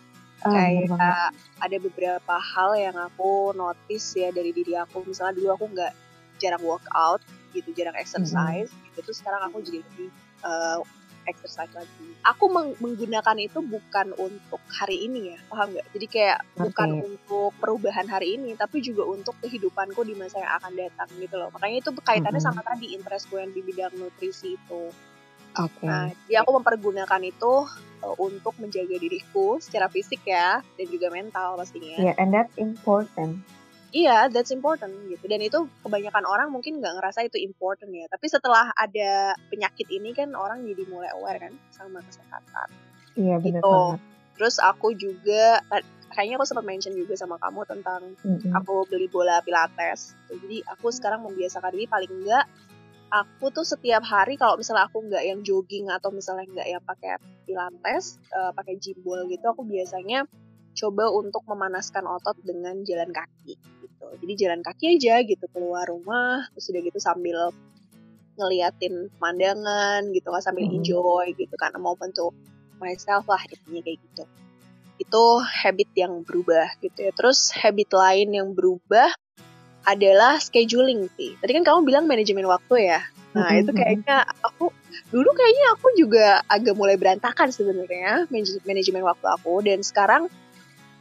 Oh, 0.46 0.54
kayak 0.54 1.34
ada 1.58 1.78
beberapa 1.82 2.36
hal 2.38 2.78
yang 2.78 2.94
aku 2.94 3.58
notice 3.58 4.14
ya 4.14 4.30
dari 4.30 4.54
diri 4.54 4.78
aku. 4.78 5.02
Misalnya 5.02 5.34
dulu 5.34 5.50
aku 5.58 5.66
nggak 5.74 5.94
jarang 6.38 6.62
workout 6.62 7.26
gitu, 7.62 7.70
jarang 7.74 7.98
exercise. 7.98 8.70
Mm 8.70 8.78
-hmm 8.78 8.88
itu 8.98 9.12
sekarang 9.14 9.42
aku 9.48 9.62
jadi 9.62 9.80
lebih 9.86 10.10
uh, 10.42 10.82
exercise 11.28 11.70
lagi. 11.76 12.08
Aku 12.24 12.48
meng 12.48 12.74
menggunakan 12.80 13.36
itu 13.38 13.60
bukan 13.60 14.16
untuk 14.16 14.64
hari 14.72 15.08
ini 15.08 15.36
ya, 15.36 15.40
paham 15.52 15.76
nggak? 15.76 15.88
Jadi 15.92 16.06
kayak 16.08 16.40
okay. 16.44 16.60
bukan 16.72 16.90
untuk 17.04 17.52
perubahan 17.60 18.08
hari 18.08 18.40
ini, 18.40 18.56
tapi 18.56 18.80
juga 18.80 19.04
untuk 19.06 19.36
kehidupanku 19.44 20.02
di 20.08 20.16
masa 20.16 20.40
yang 20.40 20.54
akan 20.60 20.74
datang 20.76 21.10
gitu 21.20 21.36
loh. 21.36 21.52
Makanya 21.52 21.84
itu 21.84 21.90
kaitannya 22.00 22.40
mm 22.40 22.48
-hmm. 22.48 22.60
sama 22.60 22.62
tadi 22.64 22.96
interestku 22.96 23.36
yang 23.38 23.52
di 23.52 23.62
bidang 23.62 23.94
nutrisi 24.00 24.56
itu. 24.56 24.84
Oke. 25.58 25.84
Nah, 25.90 26.14
jadi 26.30 26.46
aku 26.46 26.52
mempergunakan 26.62 27.22
itu 27.26 27.54
uh, 28.06 28.16
untuk 28.22 28.54
menjaga 28.62 28.94
diriku 29.02 29.58
secara 29.58 29.90
fisik 29.90 30.22
ya 30.24 30.62
dan 30.62 30.88
juga 30.88 31.10
mental 31.10 31.58
pastinya. 31.58 31.98
Yeah, 31.98 32.16
and 32.22 32.30
that's 32.30 32.54
important. 32.62 33.42
Iya, 33.98 34.30
that's 34.30 34.54
important 34.54 34.94
gitu. 35.10 35.25
Dan 35.25 35.42
itu 35.42 35.66
kebanyakan 35.82 36.22
orang 36.30 36.54
mungkin 36.54 36.77
nggak 36.77 37.01
ngerasa 37.01 37.25
itu 37.25 37.42
important 37.42 37.89
ya. 37.89 38.06
Tapi 38.06 38.25
setelah 38.30 38.70
ada 38.77 39.34
penyakit 39.50 39.89
ini 39.89 40.13
kan 40.13 40.38
orang 40.38 40.62
jadi 40.70 40.86
mulai 40.86 41.10
aware 41.18 41.42
kan 41.42 41.54
sama 41.74 42.06
kesehatan. 42.06 42.68
Iya, 43.18 43.36
benar 43.42 43.62
Gitu. 43.66 43.74
banget. 43.74 44.00
Terus 44.38 44.56
aku 44.62 44.94
juga 44.94 45.66
kayaknya 46.13 46.38
aku 46.38 46.46
sempat 46.46 46.66
mention 46.70 46.94
juga 46.94 47.18
sama 47.18 47.42
kamu 47.42 47.66
tentang 47.66 48.01
Mm-mm. 48.22 48.54
aku 48.54 48.86
beli 48.86 49.10
bola 49.10 49.42
pilates. 49.42 50.13
Jadi 50.30 50.62
aku 50.70 50.94
sekarang 50.94 51.25
membiasakan 51.25 51.74
diri 51.74 51.89
paling 51.89 52.12
enggak 52.22 52.46
aku 53.08 53.56
tuh 53.56 53.63
setiap 53.63 54.04
hari 54.04 54.36
kalau 54.36 54.60
misalnya 54.60 54.92
aku 54.92 55.00
nggak 55.08 55.24
yang 55.24 55.39
jogging 55.39 55.88
atau 55.88 56.12
misalnya 56.12 56.44
nggak 56.51 56.68
yang 56.68 56.84
pakai 56.84 57.16
pilates, 57.48 58.20
eh, 58.36 58.51
pakai 58.51 58.75
gym 58.84 59.00
ball 59.00 59.24
gitu, 59.32 59.48
aku 59.48 59.63
biasanya 59.63 60.27
coba 60.77 61.10
untuk 61.10 61.42
memanaskan 61.50 62.06
otot 62.06 62.38
dengan 62.46 62.84
jalan 62.86 63.10
kaki 63.10 63.58
gitu. 63.98 64.06
Jadi 64.22 64.34
jalan 64.38 64.62
kaki 64.62 64.86
aja 64.96 65.25
gitu 65.25 65.46
keluar 65.50 65.89
rumah, 65.89 66.46
terus 66.54 66.70
udah 66.70 66.82
gitu 66.86 67.00
sambil 67.01 67.50
ngeliatin 68.38 69.10
pemandangan 69.18 70.13
gitu 70.13 70.30
kan 70.30 70.42
sambil 70.46 70.70
Mhm. 70.70 70.80
enjoy 70.80 71.25
gitu 71.34 71.56
kan 71.58 71.74
moment 71.82 72.13
to 72.13 72.30
myself 72.77 73.25
lah 73.25 73.42
intinya 73.50 73.82
kayak 73.82 73.98
gitu 73.98 74.24
itu 74.98 75.25
habit 75.42 75.89
yang 75.98 76.22
berubah 76.22 76.70
gitu 76.82 77.10
ya 77.10 77.12
terus 77.18 77.50
habit 77.50 77.89
lain 77.89 78.30
yang 78.30 78.54
berubah 78.54 79.10
adalah 79.89 80.38
scheduling 80.38 81.10
sih 81.18 81.34
tadi 81.42 81.58
kan 81.58 81.66
kamu 81.66 81.89
bilang 81.89 82.06
manajemen 82.06 82.46
waktu 82.46 82.94
ya 82.94 83.01
nah 83.34 83.50
Mhm, 83.50 83.62
itu 83.66 83.72
mhm. 83.74 83.77
kayaknya 83.82 84.16
aku 84.46 84.70
dulu 85.10 85.30
kayaknya 85.34 85.66
aku 85.74 85.88
juga 85.98 86.25
agak 86.46 86.77
mulai 86.77 86.94
berantakan 86.94 87.50
sebenarnya 87.50 88.30
manaj- 88.30 88.62
manajemen 88.70 89.01
waktu 89.01 89.25
aku 89.34 89.66
dan 89.66 89.82
sekarang 89.82 90.30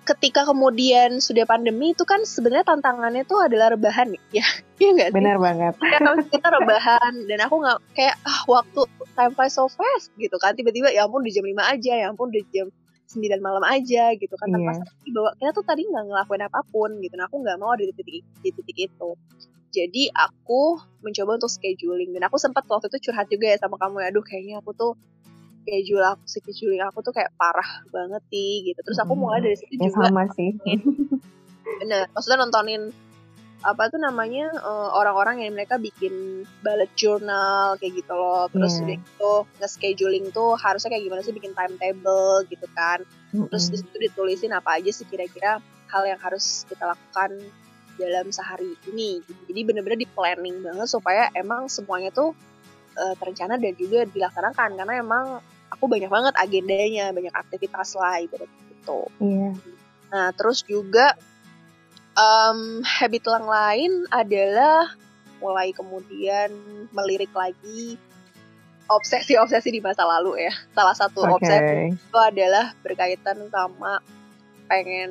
ketika 0.06 0.46
kemudian 0.46 1.18
sudah 1.18 1.42
pandemi 1.44 1.90
itu 1.90 2.06
kan 2.06 2.22
sebenarnya 2.22 2.62
tantangannya 2.62 3.26
tuh 3.26 3.42
adalah 3.42 3.74
rebahan 3.74 4.14
ya 4.30 4.46
iya 4.78 4.90
nggak 4.94 5.10
sih? 5.10 5.16
Benar 5.18 5.36
banget. 5.42 5.74
ya 5.92 5.98
kalau 5.98 6.16
kita 6.22 6.48
rebahan 6.48 7.12
dan 7.26 7.38
aku 7.42 7.54
nggak 7.58 7.78
kayak 7.98 8.14
ah 8.22 8.40
waktu 8.46 8.80
time 9.18 9.32
flies 9.34 9.58
so 9.58 9.66
fast 9.66 10.14
gitu 10.14 10.38
kan. 10.38 10.54
Tiba-tiba 10.54 10.94
ya 10.94 11.10
ampun 11.10 11.26
di 11.26 11.34
jam 11.34 11.42
5 11.42 11.58
aja 11.58 11.92
ya 11.98 12.06
ampun 12.14 12.30
di 12.30 12.46
jam 12.54 12.70
9 13.10 13.42
malam 13.42 13.64
aja 13.66 14.14
gitu 14.14 14.34
kan. 14.38 14.46
Tanpa 14.46 14.78
sadari 14.78 15.10
bahwa 15.10 15.30
kita 15.42 15.50
tuh 15.50 15.64
tadi 15.66 15.82
nggak 15.90 16.04
ngelakuin 16.06 16.42
apa 16.46 16.60
pun 16.70 16.90
gitu. 17.02 17.14
Nah 17.18 17.26
aku 17.26 17.36
nggak 17.42 17.56
mau 17.58 17.74
ada 17.74 17.82
di 17.82 17.94
titik 17.98 18.22
di 18.46 18.50
titik 18.54 18.76
itu. 18.78 19.10
Jadi 19.74 20.08
aku 20.14 20.78
mencoba 21.02 21.36
untuk 21.42 21.50
scheduling. 21.50 22.14
Dan 22.14 22.22
aku 22.30 22.38
sempat 22.38 22.64
waktu 22.70 22.88
itu 22.94 23.10
curhat 23.10 23.26
juga 23.26 23.50
ya 23.50 23.56
sama 23.58 23.76
kamu 23.76 24.06
ya 24.06 24.14
aduh 24.14 24.24
kayaknya 24.24 24.62
aku 24.62 24.70
tuh 24.72 24.92
schedule 25.66 26.06
aku 26.06 26.22
scheduling 26.30 26.78
aku 26.78 27.02
tuh 27.02 27.10
kayak 27.10 27.34
parah 27.34 27.82
banget 27.90 28.22
sih 28.30 28.62
gitu 28.70 28.78
terus 28.86 29.02
aku 29.02 29.18
mulai 29.18 29.42
dari 29.42 29.58
situ 29.58 29.74
Ya 29.74 29.90
juga 29.90 30.06
sama 30.06 30.22
sih. 30.30 30.54
bener 31.82 32.06
maksudnya 32.14 32.38
nontonin 32.38 32.94
apa 33.66 33.90
tuh 33.90 33.98
namanya 33.98 34.46
eh, 34.54 34.88
orang-orang 34.94 35.42
yang 35.42 35.58
mereka 35.58 35.74
bikin 35.74 36.46
bullet 36.62 36.92
journal 36.94 37.74
kayak 37.82 37.98
gitu 37.98 38.14
loh 38.14 38.46
terus 38.46 38.78
udah 38.78 38.94
gitu 38.94 39.32
nge-scheduling 39.58 40.30
tuh 40.30 40.54
harusnya 40.54 40.94
kayak 40.94 41.02
gimana 41.02 41.20
sih 41.26 41.34
bikin 41.34 41.50
timetable 41.50 42.46
gitu 42.46 42.66
kan 42.78 43.02
terus 43.50 43.66
di 43.68 43.82
Mm-mm. 43.82 43.90
situ 43.90 43.96
ditulisin 44.06 44.54
apa 44.54 44.78
aja 44.78 44.90
sih 44.94 45.02
kira-kira 45.10 45.58
hal 45.90 46.02
yang 46.06 46.20
harus 46.22 46.62
kita 46.70 46.86
lakukan 46.86 47.42
dalam 47.96 48.28
sehari 48.28 48.76
ini 48.92 49.24
gitu. 49.24 49.40
jadi 49.50 49.60
bener-bener 49.66 49.98
di 49.98 50.08
planning 50.08 50.60
banget 50.62 50.86
supaya 50.86 51.32
emang 51.34 51.66
semuanya 51.66 52.12
tuh 52.12 52.36
eh, 52.94 53.14
terencana 53.18 53.58
dan 53.58 53.72
juga 53.74 54.04
dilaksanakan 54.06 54.68
karena 54.78 54.94
emang 55.00 55.40
aku 55.76 55.84
banyak 55.86 56.08
banget 56.08 56.34
agendanya 56.40 57.12
banyak 57.12 57.34
aktivitas 57.36 57.94
lah 57.94 58.18
ibarat 58.18 58.48
gitu 58.48 59.06
Iya. 59.20 59.50
Nah, 60.06 60.30
terus 60.32 60.62
juga 60.62 61.18
em, 62.14 62.80
habit 62.86 63.22
yang 63.26 63.46
lain 63.46 63.92
adalah 64.08 64.94
mulai 65.42 65.74
kemudian 65.74 66.48
melirik 66.94 67.30
lagi 67.36 68.00
obsesi-obsesi 68.86 69.74
di 69.74 69.82
masa 69.82 70.06
lalu 70.06 70.46
ya. 70.46 70.54
Salah 70.72 70.94
satu 70.94 71.26
Oke. 71.26 71.42
obsesi 71.42 71.98
itu 71.98 72.18
adalah 72.18 72.72
berkaitan 72.86 73.50
sama 73.50 73.98
pengen 74.70 75.10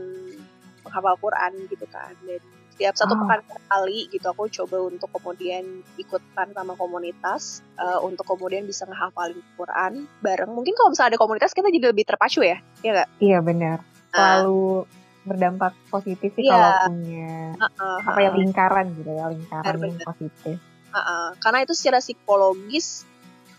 menghafal 0.88 1.20
Quran 1.20 1.52
gitu 1.68 1.86
kan. 1.92 2.16
Dan 2.24 2.42
setiap 2.76 2.92
satu 3.00 3.16
Oh. 3.16 3.24
pekan 3.24 3.40
sekali 3.48 4.00
gitu 4.12 4.28
aku 4.28 4.52
coba 4.52 4.78
untuk 4.84 5.08
kemudian 5.16 5.64
ikutkan 5.96 6.52
sama 6.52 6.76
komunitas 6.76 7.64
eh, 7.80 8.00
untuk 8.04 8.28
kemudian 8.28 8.68
bisa 8.68 8.84
ngehafalin 8.84 9.40
Quran 9.56 10.12
bareng. 10.20 10.52
Mungkin 10.52 10.76
kalau 10.76 10.92
misalnya 10.92 11.16
ada 11.16 11.20
komunitas 11.24 11.56
kita 11.56 11.72
jadi 11.72 11.96
lebih 11.96 12.04
terpacu 12.04 12.44
ya, 12.44 12.60
ya 12.84 12.92
nggak? 13.00 13.10
Iya 13.24 13.40
benar. 13.40 13.80
Selalu 14.12 14.84
berdampak 15.24 15.74
positif 15.88 16.36
sih 16.36 16.46
Iya. 16.46 16.54
kalau 16.54 16.72
punya 16.92 17.32
uh-uh, 17.58 17.98
apa 18.06 18.20
ya 18.20 18.30
lingkaran 18.36 18.86
gitu 18.94 19.10
ya 19.10 19.26
lingkaran 19.32 19.76
yang 19.80 19.98
positif. 20.04 20.56
Uh-uh. 20.92 21.28
Karena 21.40 21.64
itu 21.64 21.74
secara 21.74 22.04
psikologis 22.04 23.08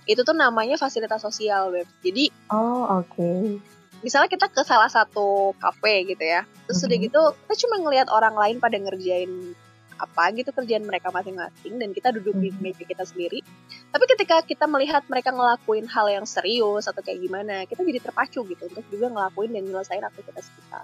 itu 0.07 0.23
tuh 0.23 0.37
namanya 0.37 0.79
fasilitas 0.79 1.19
sosial 1.19 1.75
web. 1.75 1.89
Jadi 2.05 2.31
Oh 2.53 3.01
oke. 3.01 3.59
Misalnya 4.01 4.29
kita 4.29 4.49
ke 4.49 4.63
salah 4.63 4.89
satu 4.89 5.53
kafe 5.57 6.05
gitu 6.05 6.21
ya, 6.21 6.45
terus 6.65 6.83
udah 6.83 6.99
Mhm. 6.99 7.05
gitu 7.09 7.21
kita 7.47 7.55
cuma 7.67 7.77
ngelihat 7.81 8.09
orang 8.09 8.35
lain 8.35 8.57
pada 8.59 8.77
ngerjain 8.77 9.55
apa 9.97 10.29
gitu 10.37 10.53
kerjaan 10.53 10.85
mereka 10.85 11.09
masing-masing 11.09 11.81
dan 11.81 11.89
kita 11.91 12.13
duduk 12.13 12.37
di 12.37 12.53
Mhm. 12.53 12.61
meja 12.61 12.85
kita 12.85 13.09
sendiri. 13.09 13.41
Tapi 13.89 14.05
ketika 14.13 14.45
kita 14.45 14.69
melihat 14.69 15.01
mereka 15.09 15.33
ngelakuin 15.33 15.89
hal 15.89 16.13
yang 16.13 16.29
serius 16.29 16.85
atau 16.85 17.01
kayak 17.01 17.17
gimana, 17.17 17.65
kita 17.65 17.81
jadi 17.81 18.05
terpacu 18.05 18.45
gitu 18.45 18.69
untuk 18.69 18.85
juga 18.93 19.09
ngelakuin 19.09 19.57
dan 19.57 19.65
nyelesain 19.65 20.05
aktivitas 20.05 20.53
kita. 20.53 20.81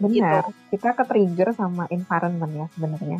Benar. 0.00 0.50
Kita 0.72 0.96
ke 0.96 1.04
trigger 1.06 1.52
sama 1.52 1.84
environment 1.92 2.52
ya 2.56 2.66
sebenarnya. 2.74 3.18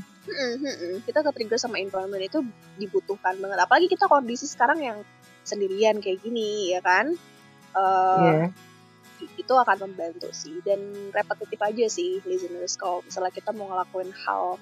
Kita 1.05 1.21
ke 1.23 1.31
trigger 1.31 1.61
sama 1.61 1.77
environment 1.79 2.25
itu 2.25 2.41
dibutuhkan 2.81 3.37
banget. 3.39 3.59
Apalagi 3.61 3.87
kita 3.87 4.09
kondisi 4.09 4.49
sekarang 4.49 4.81
yang 4.81 4.99
sendirian 5.47 6.01
kayak 6.03 6.25
gini 6.25 6.73
ya 6.75 6.81
kan. 6.83 7.13
Eh, 7.71 8.19
Iya. 8.19 8.51
Itu 9.37 9.53
akan 9.53 9.91
membantu 9.91 10.31
sih. 10.33 10.63
Dan 10.65 11.11
repetitif 11.13 11.61
aja 11.61 11.87
sih 11.91 12.23
listeners. 12.25 12.79
Kalau 12.81 13.05
misalnya 13.05 13.33
kita 13.35 13.51
mau 13.53 13.69
ngelakuin 13.69 14.11
hal 14.25 14.57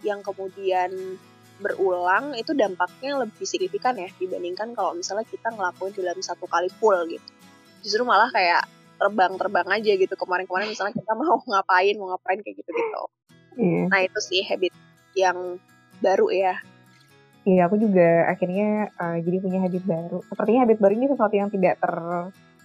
yang 0.00 0.24
kemudian 0.24 1.20
berulang 1.60 2.32
itu 2.40 2.56
dampaknya 2.56 3.20
lebih 3.20 3.44
signifikan 3.44 3.92
ya 3.92 4.08
dibandingkan 4.16 4.72
kalau 4.72 4.96
misalnya 4.96 5.28
kita 5.28 5.52
ngelakuin 5.52 5.92
dalam 5.92 6.20
satu 6.24 6.48
kali 6.48 6.72
full 6.80 6.96
gitu. 7.04 7.28
Justru 7.84 8.02
malah 8.08 8.32
kayak 8.32 8.64
terbang-terbang 8.96 9.68
aja 9.68 9.92
gitu. 9.96 10.14
Kemarin-kemarin 10.16 10.72
misalnya 10.72 10.96
kita 10.96 11.12
mau 11.12 11.40
ngapain 11.50 11.94
mau 12.00 12.16
ngapain 12.16 12.40
kayak 12.40 12.64
gitu-gitu. 12.64 13.04
Iya. 13.60 13.90
nah 13.90 13.98
itu 13.98 14.18
sih 14.22 14.46
habit 14.46 14.72
yang 15.18 15.58
baru 15.98 16.30
ya. 16.30 16.54
Iya, 17.42 17.66
aku 17.66 17.80
juga 17.80 18.28
akhirnya 18.28 18.92
uh, 19.00 19.16
jadi 19.20 19.36
punya 19.40 19.58
habit 19.64 19.84
baru. 19.88 20.20
Sepertinya 20.28 20.60
habit 20.68 20.78
baru 20.78 20.92
ini 20.92 21.06
sesuatu 21.08 21.34
yang 21.34 21.48
tidak 21.48 21.80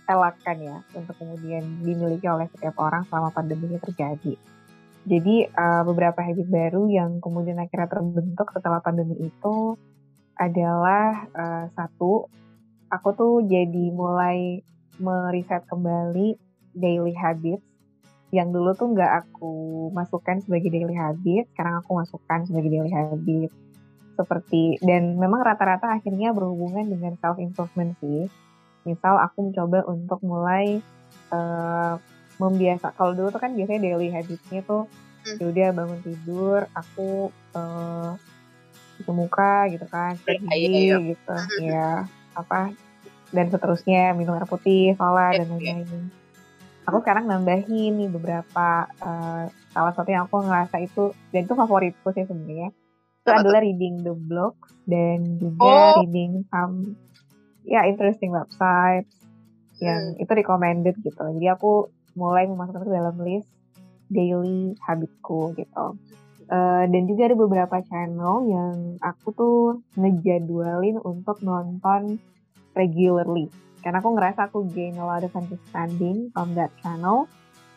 terelakkan 0.05 0.57
ya 0.61 0.77
untuk 0.93 1.17
kemudian 1.17 1.65
dimiliki 1.81 2.29
oleh 2.29 2.45
setiap 2.53 2.77
orang 2.79 3.03
selama 3.09 3.33
pandemi 3.33 3.69
ini 3.69 3.79
terjadi. 3.81 4.33
Jadi 5.05 5.35
uh, 5.53 5.85
beberapa 5.85 6.17
habit 6.25 6.49
baru 6.49 6.89
yang 6.89 7.21
kemudian 7.21 7.61
akhirnya 7.61 7.85
terbentuk 7.85 8.49
setelah 8.49 8.81
pandemi 8.81 9.29
itu 9.29 9.77
adalah 10.33 11.29
uh, 11.29 11.65
satu, 11.77 12.25
aku 12.89 13.09
tuh 13.13 13.33
jadi 13.45 13.93
mulai 13.93 14.65
meriset 14.97 15.61
kembali 15.69 16.37
daily 16.73 17.13
habits 17.13 17.63
yang 18.33 18.49
dulu 18.51 18.73
tuh 18.75 18.91
nggak 18.91 19.11
aku 19.25 19.53
masukkan 19.93 20.41
sebagai 20.41 20.73
daily 20.73 20.97
habit, 20.97 21.47
sekarang 21.53 21.79
aku 21.79 21.91
masukkan 21.95 22.43
sebagai 22.43 22.67
daily 22.73 22.91
habit 22.91 23.49
seperti 24.15 24.79
dan 24.79 25.19
memang 25.19 25.43
rata-rata 25.43 25.91
akhirnya 25.91 26.31
berhubungan 26.31 26.87
dengan 26.87 27.13
self 27.19 27.37
improvement 27.37 27.93
sih. 27.99 28.27
Misal 28.85 29.17
aku 29.17 29.49
mencoba 29.49 29.83
untuk 29.89 30.21
mulai 30.21 30.79
uh, 31.33 31.97
membiasa. 32.37 32.93
Kalau 32.93 33.11
dulu 33.11 33.33
tuh 33.33 33.41
kan 33.41 33.51
biasanya 33.51 33.81
daily 33.81 34.09
habitsnya 34.09 34.61
tuh 34.63 34.85
Hmm. 35.25 35.41
ya 35.41 35.45
udah 35.49 35.67
bangun 35.73 35.99
tidur, 36.05 36.69
aku 36.69 37.33
uh, 37.57 38.13
cuci 38.93 39.09
muka 39.09 39.65
gitu 39.73 39.89
kan, 39.89 40.13
Iya, 40.21 40.37
iya, 40.37 40.53
gigi 40.53 40.77
iya. 40.85 40.97
gitu, 41.01 41.35
ya 41.65 41.91
apa 42.37 42.69
dan 43.33 43.49
seterusnya 43.49 44.13
minum 44.13 44.37
air 44.37 44.45
putih, 44.45 44.93
sholat 44.93 45.41
dan 45.41 45.49
Iya, 45.49 45.57
iya. 45.57 45.73
lain-lain. 45.81 46.05
Aku 46.85 47.01
sekarang 47.01 47.25
nambahin 47.25 47.97
nih 47.97 48.09
beberapa 48.13 48.85
uh, 49.01 49.49
salah 49.73 49.93
satu 49.97 50.13
yang 50.13 50.29
aku 50.29 50.45
ngerasa 50.45 50.77
itu 50.77 51.09
dan 51.33 51.49
itu 51.49 51.57
favoritku 51.57 52.05
sih 52.13 52.29
sebenarnya 52.29 52.69
itu 53.25 53.29
adalah 53.33 53.65
reading 53.65 54.05
the 54.05 54.13
blogs 54.13 54.69
dan 54.85 55.41
juga 55.41 55.65
Oh. 55.65 56.05
reading 56.05 56.45
some 56.53 56.93
ya 57.65 57.83
interesting 57.89 58.31
websites 58.31 59.11
yang 59.83 60.15
Hmm. 60.15 60.21
itu 60.21 60.31
recommended 60.31 60.95
gitu. 61.03 61.23
Jadi 61.35 61.47
aku 61.51 61.91
mulai 62.15 62.47
memasukkan 62.47 62.87
itu 62.87 62.93
dalam 62.95 63.15
list 63.19 63.49
daily 64.07 64.77
habitku 64.85 65.51
gitu. 65.59 65.99
Eh, 66.45 66.83
dan 66.85 67.01
juga 67.09 67.25
ada 67.25 67.37
beberapa 67.37 67.77
channel 67.89 68.45
yang 68.45 69.01
aku 69.01 69.27
tuh 69.33 69.57
ngejadwalin 69.97 71.01
untuk 71.01 71.41
nonton 71.41 72.21
regularly. 72.77 73.49
Karena 73.81 73.97
aku 73.97 74.13
ngerasa 74.13 74.53
aku 74.53 74.69
gain 74.69 74.93
a 75.01 75.05
lot 75.05 75.25
of 75.25 75.33
understanding 75.33 76.29
from 76.37 76.53
that 76.53 76.69
channel. 76.85 77.25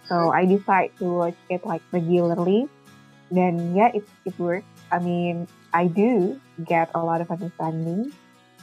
So 0.05 0.33
I 0.33 0.45
decide 0.45 0.93
to 1.01 1.29
watch 1.29 1.41
it 1.49 1.65
like 1.65 1.85
regularly. 1.93 2.69
Dan 3.33 3.73
ya 3.73 3.89
yeah, 3.89 3.91
it 3.97 4.05
it 4.29 4.37
works. 4.37 4.69
I 4.93 5.01
mean 5.01 5.49
I 5.73 5.89
do 5.89 6.37
get 6.65 6.93
a 6.93 7.01
lot 7.01 7.25
of 7.25 7.29
understanding. 7.33 8.13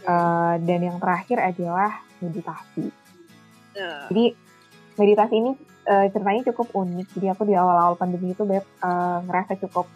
Uh, 0.05 0.55
dan 0.61 0.79
yang 0.85 0.97
terakhir 1.01 1.41
adalah 1.41 2.05
meditasi. 2.21 2.93
Uh. 3.73 4.05
Jadi 4.13 4.25
meditasi 4.95 5.33
ini 5.35 5.51
uh, 5.89 6.05
ceritanya 6.13 6.41
cukup 6.53 6.71
unik. 6.71 7.07
Jadi 7.17 7.27
aku 7.33 7.41
di 7.49 7.53
awal-awal 7.57 7.97
pandemi 7.97 8.31
itu 8.31 8.45
beb 8.45 8.63
uh, 8.85 9.25
ngerasa 9.25 9.57
cukup 9.65 9.89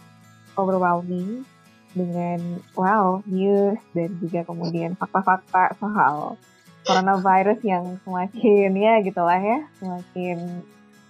overwhelming 0.57 1.45
dengan 1.93 2.61
wow 2.77 3.25
news 3.25 3.81
dan 3.97 4.09
juga 4.21 4.45
kemudian 4.45 4.93
fakta-fakta 4.93 5.73
soal 5.81 6.37
coronavirus 6.85 7.59
yang 7.65 7.97
semakin 8.05 8.69
ya 8.77 8.93
gitulah 9.01 9.41
ya 9.41 9.59
semakin 9.81 10.61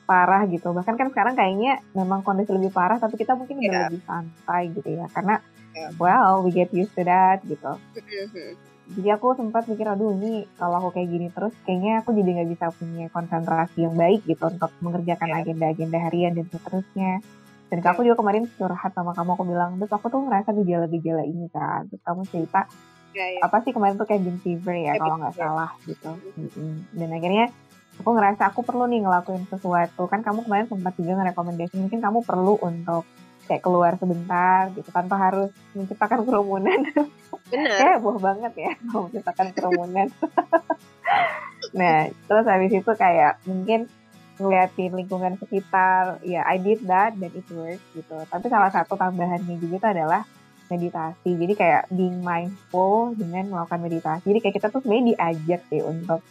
parah 0.10 0.48
gitu 0.50 0.74
bahkan 0.74 0.98
kan 0.98 1.14
sekarang 1.14 1.38
kayaknya 1.38 1.86
memang 1.94 2.26
kondisi 2.26 2.50
lebih 2.50 2.74
parah 2.74 2.98
tapi 2.98 3.20
kita 3.20 3.38
mungkin 3.38 3.62
udah 3.62 3.70
yeah. 3.70 3.86
lebih 3.92 4.02
santai 4.08 4.62
gitu 4.74 4.90
ya 4.90 5.06
karena 5.14 5.38
yeah. 5.76 5.92
well 6.02 6.42
we 6.42 6.50
get 6.50 6.74
used 6.74 6.96
to 6.98 7.06
that 7.06 7.44
gitu 7.46 7.78
mm-hmm. 7.78 8.58
Jadi 8.90 9.22
aku 9.22 9.38
sempat 9.38 9.70
mikir 9.70 9.86
aduh 9.86 10.18
ini 10.18 10.50
kalau 10.58 10.82
aku 10.82 10.98
kayak 10.98 11.10
gini 11.14 11.28
terus 11.30 11.54
kayaknya 11.62 12.02
aku 12.02 12.10
jadi 12.18 12.30
nggak 12.42 12.50
bisa 12.58 12.66
punya 12.74 13.06
konsentrasi 13.14 13.86
yang 13.86 13.94
baik 13.94 14.26
gitu 14.26 14.50
untuk 14.50 14.72
mengerjakan 14.82 15.30
yeah. 15.30 15.40
agenda-agenda 15.46 15.98
harian 16.02 16.34
dan 16.34 16.46
seterusnya 16.50 17.22
dan 17.70 17.86
aku 17.86 18.02
juga 18.02 18.18
kemarin 18.18 18.50
curhat 18.58 18.92
sama 18.98 19.14
kamu, 19.14 19.38
aku 19.38 19.46
bilang, 19.46 19.78
terus 19.78 19.94
aku 19.94 20.10
tuh 20.10 20.26
ngerasa 20.26 20.58
gejala-gejala 20.58 21.22
ini 21.22 21.46
kan. 21.54 21.86
Terus 21.86 22.02
kamu 22.02 22.22
cerita, 22.26 22.66
ya, 23.14 23.26
ya. 23.30 23.40
apa 23.46 23.62
sih 23.62 23.72
kemarin 23.78 23.94
tuh 23.94 24.10
kayak 24.10 24.26
cabin 24.26 24.38
fever 24.42 24.74
ya, 24.74 24.94
kalau 24.98 25.22
nggak 25.22 25.38
salah 25.38 25.70
gitu. 25.86 26.10
Dan 26.98 27.10
akhirnya 27.14 27.54
aku 28.02 28.10
ngerasa 28.10 28.50
aku 28.50 28.66
perlu 28.66 28.90
nih 28.90 29.06
ngelakuin 29.06 29.46
sesuatu. 29.54 30.10
Kan 30.10 30.26
kamu 30.26 30.50
kemarin 30.50 30.66
sempat 30.66 30.98
juga 30.98 31.22
ngerekomendasi, 31.22 31.78
mungkin 31.78 32.02
kamu 32.02 32.26
perlu 32.26 32.58
untuk 32.58 33.06
kayak 33.50 33.66
keluar 33.66 33.98
sebentar 33.98 34.70
gitu 34.78 34.90
tanpa 34.94 35.18
harus 35.18 35.50
menciptakan 35.74 36.22
kerumunan. 36.22 36.86
Bener. 37.50 37.82
kayak 37.82 37.98
buah 38.06 38.20
banget 38.22 38.54
ya 38.62 38.72
mau 38.94 39.10
menciptakan 39.10 39.48
kerumunan. 39.58 40.08
nah, 41.80 42.06
terus 42.30 42.46
habis 42.46 42.72
itu 42.78 42.92
kayak 42.94 43.42
mungkin 43.50 43.90
ngeliatin 44.40 44.96
lingkungan 44.96 45.36
sekitar 45.36 46.24
ya 46.24 46.48
I 46.48 46.56
did 46.64 46.88
that 46.88 47.20
dan 47.20 47.32
it 47.36 47.44
works 47.52 47.84
gitu 47.92 48.16
tapi 48.32 48.48
salah 48.48 48.72
satu 48.72 48.96
tambahannya 48.96 49.60
juga 49.60 49.76
itu 49.84 49.88
adalah 50.00 50.24
meditasi 50.72 51.36
jadi 51.36 51.54
kayak 51.60 51.84
being 51.92 52.24
mindful 52.24 53.12
dengan 53.20 53.52
melakukan 53.52 53.84
meditasi 53.84 54.32
jadi 54.32 54.40
kayak 54.40 54.56
kita 54.64 54.68
tuh 54.72 54.80
sebenarnya 54.80 55.06
diajak 55.12 55.62
sih 55.68 55.84
untuk 55.84 56.24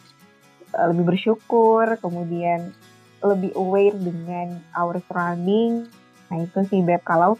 uh, 0.73 0.87
lebih 0.89 1.05
bersyukur 1.05 2.01
kemudian 2.01 2.73
lebih 3.21 3.53
aware 3.61 3.99
dengan 3.99 4.57
our 4.73 5.03
surrounding 5.05 5.85
nah 6.29 6.39
itu 6.41 6.59
sih 6.69 6.81
Beb 6.85 7.03
kalau 7.05 7.37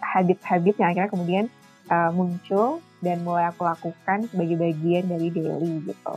habit-habit 0.00 0.74
yang 0.80 0.88
akhirnya 0.96 1.10
kemudian 1.12 1.44
uh, 1.92 2.10
muncul 2.12 2.80
dan 3.04 3.20
mulai 3.24 3.48
aku 3.48 3.64
lakukan 3.64 4.28
sebagai 4.28 4.56
bagian 4.56 5.08
dari 5.08 5.28
daily 5.28 5.84
gitu 5.84 6.14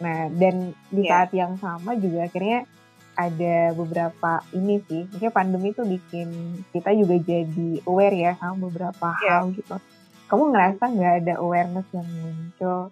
nah 0.00 0.26
dan 0.32 0.74
di 0.90 1.06
yeah. 1.06 1.10
saat 1.24 1.30
yang 1.36 1.54
sama 1.60 1.94
juga 1.96 2.26
akhirnya 2.26 2.66
ada 3.14 3.70
beberapa 3.78 4.42
ini 4.50 4.82
sih, 4.90 5.06
mungkin 5.06 5.30
pandemi 5.30 5.70
itu 5.70 5.86
bikin 5.86 6.28
kita 6.74 6.90
juga 6.98 7.16
jadi 7.22 7.68
aware 7.86 8.16
ya 8.18 8.32
sama 8.38 8.66
beberapa 8.68 9.14
yeah. 9.22 9.38
hal 9.38 9.54
gitu. 9.54 9.78
Kamu 10.26 10.50
ngerasa 10.50 10.82
nggak 10.90 11.14
ada 11.24 11.34
awareness 11.38 11.86
yang 11.94 12.06
muncul 12.10 12.90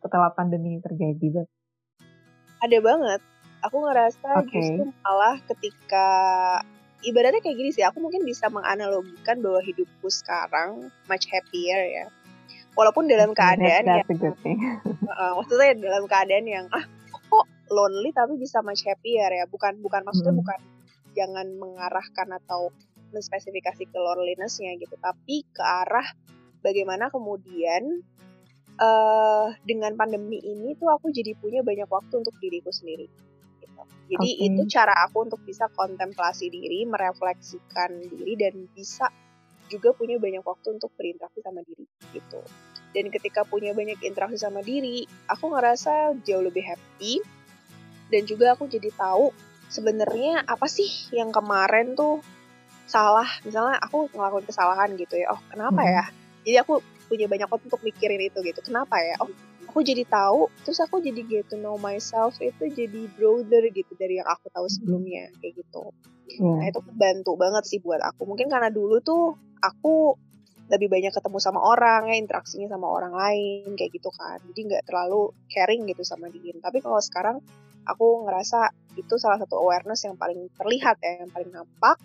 setelah 0.00 0.32
pandemi 0.32 0.76
ini 0.76 0.80
terjadi, 0.80 1.26
Beb? 1.40 1.48
Ada 2.60 2.78
banget. 2.80 3.20
Aku 3.68 3.76
ngerasa 3.84 4.28
okay. 4.40 4.52
justru 4.56 4.84
malah 5.04 5.36
ketika 5.44 6.08
ibaratnya 7.06 7.40
kayak 7.40 7.56
gini 7.56 7.70
sih, 7.72 7.84
aku 7.86 7.98
mungkin 8.02 8.22
bisa 8.24 8.48
menganalogikan 8.52 9.40
bahwa 9.40 9.60
hidupku 9.64 10.08
sekarang 10.08 10.92
much 11.08 11.26
happier 11.30 11.80
ya. 11.88 12.06
Walaupun 12.78 13.10
dalam 13.10 13.34
keadaan 13.34 13.84
that's, 13.84 14.14
yang, 14.42 14.60
uh, 15.10 15.32
maksudnya 15.42 15.74
dalam 15.76 16.04
keadaan 16.06 16.46
yang 16.46 16.66
ah 16.70 16.86
kok 17.10 17.46
lonely 17.70 18.14
tapi 18.14 18.38
bisa 18.38 18.62
much 18.62 18.86
happier 18.86 19.26
ya 19.26 19.44
bukan 19.50 19.82
bukan 19.82 20.06
maksudnya 20.06 20.34
hmm. 20.34 20.42
bukan 20.42 20.60
jangan 21.18 21.46
mengarahkan 21.58 22.28
atau 22.42 22.70
menspesifikasi 23.10 23.90
ke 23.90 23.98
lonelinessnya 23.98 24.78
gitu 24.78 24.94
tapi 25.02 25.42
ke 25.50 25.62
arah 25.62 26.06
bagaimana 26.62 27.10
kemudian 27.10 28.06
uh, 28.80 29.46
dengan 29.62 29.92
pandemi 29.94 30.40
ini 30.40 30.74
tuh 30.74 30.88
aku 30.90 31.12
jadi 31.12 31.36
punya 31.36 31.60
banyak 31.60 31.86
waktu 31.86 32.14
untuk 32.24 32.34
diriku 32.40 32.72
sendiri. 32.72 33.06
Jadi 34.10 34.30
okay. 34.34 34.46
itu 34.50 34.62
cara 34.66 34.94
aku 35.06 35.22
untuk 35.22 35.40
bisa 35.46 35.70
kontemplasi 35.70 36.50
diri 36.50 36.82
merefleksikan 36.82 38.10
diri 38.10 38.34
dan 38.34 38.66
bisa 38.74 39.06
juga 39.70 39.94
punya 39.94 40.18
banyak 40.18 40.42
waktu 40.42 40.74
untuk 40.74 40.90
berinteraksi 40.98 41.38
sama 41.46 41.62
diri 41.62 41.86
gitu. 42.10 42.42
Dan 42.90 43.06
ketika 43.14 43.46
punya 43.46 43.70
banyak 43.70 44.02
interaksi 44.02 44.42
sama 44.42 44.66
diri 44.66 45.06
aku 45.30 45.54
ngerasa 45.54 46.18
jauh 46.26 46.42
lebih 46.42 46.66
happy 46.66 47.22
dan 48.10 48.26
juga 48.26 48.58
aku 48.58 48.66
jadi 48.66 48.90
tahu 48.98 49.30
sebenarnya 49.70 50.42
apa 50.42 50.66
sih 50.66 50.90
yang 51.14 51.30
kemarin 51.30 51.94
tuh 51.94 52.18
salah. 52.90 53.30
Misalnya 53.46 53.78
aku 53.78 54.10
ngelakuin 54.10 54.46
kesalahan 54.50 54.90
gitu 54.98 55.22
ya 55.22 55.30
oh 55.30 55.40
kenapa 55.54 55.86
ya? 55.86 56.04
Jadi 56.42 56.56
aku 56.66 56.82
punya 57.06 57.30
banyak 57.30 57.46
waktu 57.46 57.70
untuk 57.70 57.86
mikirin 57.86 58.26
itu 58.26 58.42
gitu 58.42 58.58
kenapa 58.66 58.98
ya? 58.98 59.22
Oh 59.22 59.30
aku 59.70 59.86
jadi 59.86 60.02
tahu 60.10 60.50
terus 60.66 60.82
aku 60.82 60.98
jadi 60.98 61.22
get 61.22 61.46
to 61.46 61.56
know 61.56 61.78
myself 61.78 62.34
itu 62.42 62.66
jadi 62.74 63.06
broader 63.14 63.70
gitu 63.70 63.94
dari 63.94 64.18
yang 64.18 64.26
aku 64.26 64.50
tahu 64.50 64.66
sebelumnya 64.66 65.30
kayak 65.38 65.62
gitu 65.62 65.94
yeah. 66.26 66.58
nah 66.58 66.66
itu 66.66 66.82
bantu 66.90 67.38
banget 67.38 67.64
sih 67.70 67.78
buat 67.78 68.02
aku 68.02 68.26
mungkin 68.26 68.50
karena 68.50 68.68
dulu 68.68 68.98
tuh 68.98 69.38
aku 69.62 70.18
lebih 70.70 70.86
banyak 70.86 71.10
ketemu 71.10 71.38
sama 71.42 71.62
orang 71.62 72.10
ya 72.10 72.18
interaksinya 72.18 72.70
sama 72.70 72.86
orang 72.86 73.14
lain 73.14 73.74
kayak 73.78 73.90
gitu 73.94 74.10
kan 74.10 74.42
jadi 74.50 74.60
nggak 74.66 74.84
terlalu 74.90 75.30
caring 75.50 75.86
gitu 75.86 76.02
sama 76.02 76.26
diri 76.30 76.58
tapi 76.58 76.82
kalau 76.82 76.98
sekarang 76.98 77.38
aku 77.86 78.28
ngerasa 78.28 78.70
itu 78.98 79.14
salah 79.16 79.38
satu 79.38 79.58
awareness 79.60 80.04
yang 80.04 80.18
paling 80.18 80.50
terlihat 80.58 80.98
ya, 81.00 81.24
yang 81.24 81.30
paling 81.30 81.50
nampak. 81.50 81.96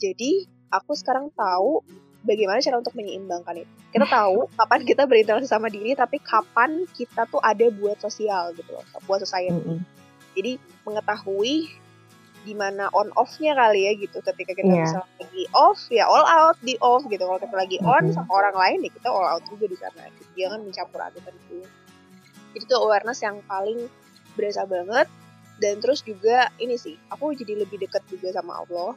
Jadi 0.00 0.48
aku 0.72 0.96
sekarang 0.96 1.28
tahu 1.36 1.84
bagaimana 2.24 2.60
cara 2.60 2.76
untuk 2.80 2.94
menyeimbangkan 2.96 3.64
itu. 3.64 3.72
Kita 3.92 4.06
tahu 4.06 4.46
kapan 4.58 4.80
kita 4.84 5.02
berinteraksi 5.08 5.48
sama 5.48 5.68
diri, 5.72 5.96
tapi 5.96 6.20
kapan 6.20 6.84
kita 6.92 7.26
tuh 7.28 7.40
ada 7.42 7.66
buat 7.72 7.98
sosial 8.00 8.52
gitu 8.54 8.70
loh, 8.74 8.84
buat 9.08 9.20
society. 9.22 9.54
Mm 9.54 9.64
-hmm. 9.64 9.78
Jadi 10.36 10.52
mengetahui 10.86 11.54
di 12.40 12.56
mana 12.56 12.88
on 12.96 13.12
off-nya 13.20 13.52
kali 13.52 13.84
ya 13.84 13.92
gitu. 14.00 14.24
Ketika 14.24 14.56
kita 14.56 14.72
yeah. 14.72 14.84
misalnya 14.88 15.12
lagi 15.20 15.44
off, 15.52 15.80
ya 15.92 16.04
all 16.08 16.24
out 16.24 16.56
di 16.64 16.74
off 16.80 17.04
gitu. 17.08 17.20
Kalau 17.20 17.40
kita 17.40 17.56
lagi 17.56 17.76
on 17.84 18.08
mm 18.08 18.08
-hmm. 18.08 18.16
sama 18.16 18.30
orang 18.32 18.56
lain 18.56 18.78
ya 18.86 18.90
kita 18.92 19.08
all 19.12 19.28
out 19.36 19.44
juga 19.50 19.68
di 19.68 19.76
sana. 19.76 20.08
Gitu. 20.16 20.44
Jangan 20.46 20.64
mencampur 20.64 21.00
adukan 21.04 21.34
itu. 21.36 21.66
Jadi 22.50 22.64
itu 22.66 22.74
awareness 22.74 23.20
yang 23.22 23.38
paling 23.46 23.86
berasa 24.34 24.66
banget 24.66 25.06
dan 25.60 25.78
terus 25.78 26.00
juga 26.00 26.48
ini 26.56 26.80
sih 26.80 26.96
aku 27.12 27.36
jadi 27.36 27.60
lebih 27.62 27.84
dekat 27.84 28.00
juga 28.08 28.32
sama 28.32 28.64
Allah 28.64 28.96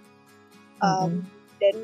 um, 0.79 0.87
mm-hmm. 0.87 1.21
dan 1.59 1.75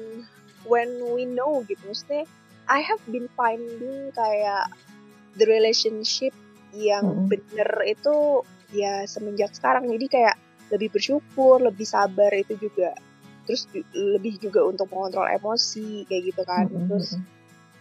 when 0.67 0.89
we 1.15 1.23
know 1.23 1.61
gitu 1.67 1.79
maksudnya 1.87 2.25
I 2.69 2.85
have 2.85 3.01
been 3.09 3.27
finding 3.33 4.13
kayak 4.13 4.69
the 5.39 5.45
relationship 5.49 6.35
yang 6.75 7.05
mm-hmm. 7.05 7.27
bener 7.29 7.69
itu 7.89 8.45
ya 8.69 9.09
semenjak 9.09 9.53
sekarang 9.57 9.89
jadi 9.89 10.05
kayak 10.05 10.35
lebih 10.69 10.93
bersyukur 10.93 11.57
lebih 11.57 11.85
sabar 11.85 12.29
itu 12.37 12.53
juga 12.61 12.93
terus 13.49 13.65
lebih 13.97 14.37
juga 14.37 14.61
untuk 14.61 14.93
mengontrol 14.93 15.25
emosi 15.25 16.05
kayak 16.05 16.33
gitu 16.33 16.41
kan 16.45 16.69
mm-hmm. 16.69 16.87
terus 16.93 17.17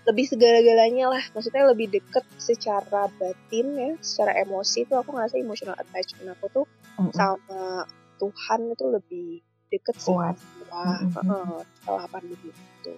lebih 0.08 0.24
segala-galanya 0.24 1.12
lah 1.12 1.24
maksudnya 1.36 1.68
lebih 1.68 1.92
deket 1.92 2.24
secara 2.40 3.12
batin 3.20 3.66
ya 3.76 3.92
secara 4.00 4.40
emosi 4.40 4.88
itu 4.88 4.96
aku 4.96 5.12
ngerasa 5.12 5.36
emotional 5.36 5.76
attachment 5.76 6.32
aku 6.32 6.46
tuh 6.48 6.66
mm-hmm. 6.96 7.12
sama 7.12 7.84
Tuhan 8.18 8.60
itu 8.72 8.84
lebih 8.88 9.28
deket 9.68 9.94
sih 10.00 10.16
Kuat. 10.16 10.40
Setelah 10.68 10.96
mm-hmm. 11.00 11.30
uh, 11.32 11.60
setelah 11.80 12.06
pandemi 12.12 12.48
itu 12.52 12.94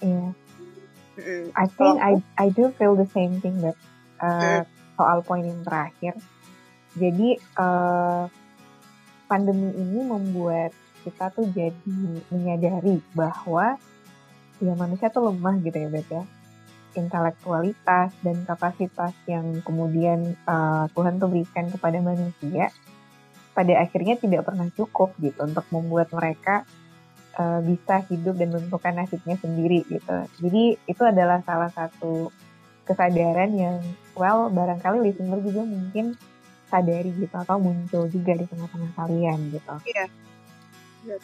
yeah. 0.00 0.30
mm-hmm. 1.20 1.44
I 1.52 1.66
think 1.68 1.94
I 2.00 2.12
I 2.40 2.46
do 2.48 2.72
feel 2.72 2.96
the 2.96 3.08
same 3.12 3.44
thing 3.44 3.60
that 3.60 3.76
uh, 4.24 4.64
mm. 4.64 4.64
soal 4.96 5.20
poin 5.20 5.44
yang 5.44 5.60
terakhir 5.60 6.16
jadi 6.96 7.36
uh, 7.60 8.32
pandemi 9.28 9.76
ini 9.76 10.00
membuat 10.00 10.72
kita 11.04 11.30
tuh 11.30 11.46
jadi 11.52 12.00
menyadari 12.32 13.04
bahwa 13.12 13.76
ya 14.58 14.72
manusia 14.72 15.12
tuh 15.12 15.28
lemah 15.30 15.60
gitu 15.60 15.76
ya 15.76 15.88
Beth 15.92 16.10
ya 16.10 16.24
intelektualitas 16.96 18.16
dan 18.24 18.36
kapasitas 18.48 19.12
yang 19.28 19.60
kemudian 19.60 20.32
uh, 20.48 20.88
Tuhan 20.96 21.20
tuh 21.20 21.28
berikan 21.28 21.68
kepada 21.68 22.00
manusia 22.00 22.72
pada 23.52 23.72
akhirnya 23.80 24.16
tidak 24.20 24.48
pernah 24.48 24.68
cukup 24.72 25.16
gitu 25.20 25.44
untuk 25.44 25.64
membuat 25.72 26.12
mereka 26.12 26.64
uh, 27.36 27.60
bisa 27.62 28.02
hidup 28.08 28.34
dan 28.40 28.52
menentukan 28.52 28.94
nasibnya 28.96 29.36
sendiri 29.38 29.84
gitu. 29.86 30.16
Jadi 30.40 30.80
itu 30.88 31.02
adalah 31.04 31.44
salah 31.44 31.70
satu 31.70 32.32
kesadaran 32.86 33.52
yang 33.54 33.82
well 34.14 34.48
barangkali 34.48 35.10
listener 35.10 35.42
juga 35.42 35.62
mungkin 35.66 36.14
sadari 36.66 37.14
gitu 37.14 37.34
atau 37.34 37.58
muncul 37.62 38.10
juga 38.10 38.32
di 38.34 38.46
tengah-tengah 38.46 38.92
kalian 38.98 39.38
gitu. 39.54 39.74
Iya. 39.86 40.06
Yeah. 41.06 41.20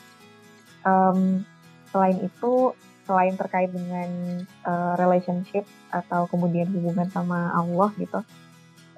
Um, 0.82 1.46
selain 1.90 2.18
itu, 2.22 2.74
selain 3.06 3.34
terkait 3.34 3.70
dengan 3.70 4.42
uh, 4.66 4.94
relationship 4.98 5.66
atau 5.90 6.30
kemudian 6.30 6.70
hubungan 6.70 7.10
sama 7.10 7.50
Allah 7.54 7.90
gitu, 7.98 8.22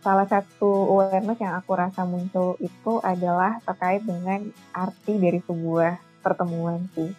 salah 0.04 0.28
satu 0.28 0.92
awareness 0.92 1.40
yang 1.40 1.56
aku 1.56 1.72
rasa 1.72 2.04
muncul 2.04 2.60
itu 2.60 3.00
adalah 3.00 3.60
terkait 3.64 4.04
dengan 4.04 4.52
arti 4.76 5.16
dari 5.16 5.40
sebuah 5.40 5.96
pertemuan 6.24 6.88
sih. 6.96 7.12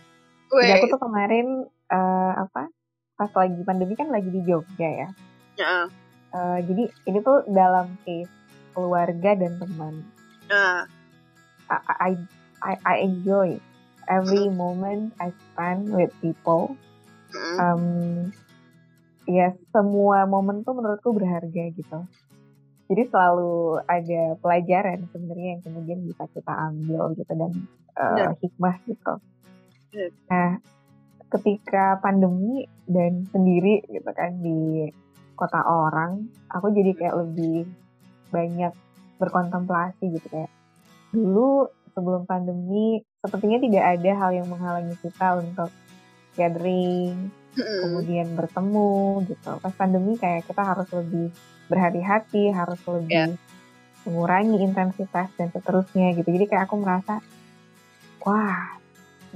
Jadi 0.49 0.71
aku 0.81 0.85
tuh 0.89 1.01
kemarin 1.01 1.69
uh, 1.93 2.33
apa 2.41 2.73
pas 3.15 3.31
lagi 3.31 3.61
pandemi 3.63 3.93
kan 3.93 4.09
lagi 4.09 4.33
di 4.33 4.41
Jogja 4.43 4.89
ya. 4.89 5.09
Uh. 5.61 5.87
Uh, 6.35 6.57
jadi 6.65 6.83
ini 7.07 7.19
tuh 7.21 7.45
dalam 7.47 7.95
case 8.03 8.31
keluarga 8.73 9.37
dan 9.37 9.61
teman. 9.61 10.03
Uh. 10.49 10.83
I, 11.69 12.13
I 12.61 12.73
I 12.85 12.95
enjoy 13.01 13.57
every 14.05 14.49
moment 14.53 15.13
I 15.17 15.33
spend 15.33 15.89
with 15.93 16.13
people. 16.21 16.77
Um, 17.59 18.31
ya 19.27 19.51
semua 19.73 20.23
momen 20.29 20.61
tuh 20.63 20.77
menurutku 20.77 21.11
berharga 21.11 21.73
gitu. 21.73 21.99
Jadi 22.85 23.03
selalu 23.09 23.81
ada 23.89 24.37
pelajaran 24.37 25.09
sebenarnya 25.09 25.57
yang 25.57 25.61
kemudian 25.65 25.99
bisa 26.05 26.29
kita 26.29 26.53
ambil 26.69 27.17
gitu 27.17 27.33
dan 27.33 27.65
uh, 27.99 28.35
hikmah 28.39 28.75
gitu. 28.85 29.13
Nah, 30.27 30.59
ketika 31.31 31.99
pandemi 32.03 32.67
dan 32.85 33.25
sendiri 33.31 33.83
gitu 33.89 34.11
kan 34.11 34.39
di 34.39 34.91
kota 35.35 35.63
orang, 35.63 36.31
aku 36.51 36.71
jadi 36.71 36.95
kayak 36.95 37.15
lebih 37.25 37.67
banyak 38.31 38.71
berkontemplasi 39.15 40.11
gitu 40.11 40.27
kayak 40.27 40.51
dulu 41.15 41.71
sebelum 41.95 42.27
pandemi 42.27 42.99
sepertinya 43.23 43.63
tidak 43.63 43.83
ada 43.95 44.11
hal 44.19 44.31
yang 44.35 44.47
menghalangi 44.51 44.95
kita 44.99 45.39
untuk 45.39 45.71
gathering, 46.35 47.31
kemudian 47.55 48.35
bertemu 48.35 49.23
gitu. 49.31 49.51
Pas 49.63 49.73
pandemi 49.73 50.19
kayak 50.19 50.43
kita 50.43 50.61
harus 50.61 50.91
lebih 50.91 51.31
berhati-hati, 51.71 52.51
harus 52.51 52.77
lebih 52.83 53.39
yeah. 53.39 54.03
mengurangi 54.03 54.59
intensitas 54.59 55.31
dan 55.39 55.47
seterusnya 55.55 56.11
gitu. 56.19 56.27
Jadi 56.27 56.45
kayak 56.51 56.67
aku 56.67 56.75
merasa, 56.77 57.23
wah, 58.25 58.81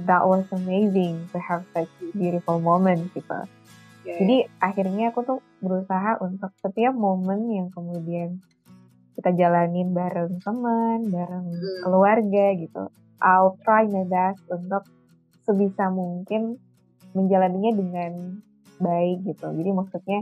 that 0.04 0.22
was 0.26 0.44
amazing 0.52 1.24
to 1.32 1.38
have 1.38 1.64
such 1.72 1.88
beautiful 2.12 2.58
moment 2.58 3.08
gitu. 3.14 3.46
Yeah, 4.02 4.18
Jadi 4.20 4.36
akhirnya 4.58 5.14
aku 5.14 5.20
tuh 5.24 5.40
berusaha 5.60 6.18
untuk 6.24 6.50
setiap 6.60 6.92
momen 6.92 7.52
yang 7.52 7.68
kemudian 7.70 8.40
kita 9.14 9.36
jalanin 9.36 9.92
bareng 9.92 10.40
teman, 10.40 11.12
bareng 11.12 11.46
hmm. 11.52 11.80
keluarga 11.84 12.46
gitu. 12.56 12.88
I'll 13.20 13.60
try 13.60 13.84
my 13.84 14.08
best 14.08 14.40
untuk 14.48 14.88
sebisa 15.44 15.92
mungkin 15.92 16.56
menjalaninya 17.12 17.72
dengan 17.76 18.12
baik 18.80 19.28
gitu. 19.28 19.52
Jadi 19.52 19.70
maksudnya 19.76 20.20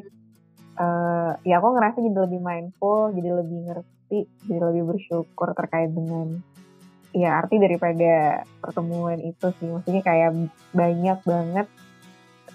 uh, 0.83 1.39
ya 1.47 1.63
aku 1.63 1.79
ngerasa 1.79 2.03
jadi 2.03 2.19
lebih 2.27 2.41
mindful, 2.43 3.15
jadi 3.15 3.31
lebih 3.39 3.59
ngerti, 3.71 4.27
jadi 4.51 4.61
lebih 4.75 4.83
bersyukur 4.91 5.55
terkait 5.55 5.95
dengan 5.95 6.43
ya 7.13 7.41
arti 7.41 7.57
daripada 7.57 8.45
pertemuan 8.61 9.19
itu 9.21 9.49
sih. 9.61 9.69
Maksudnya 9.69 10.03
kayak 10.05 10.31
banyak 10.73 11.19
banget 11.25 11.67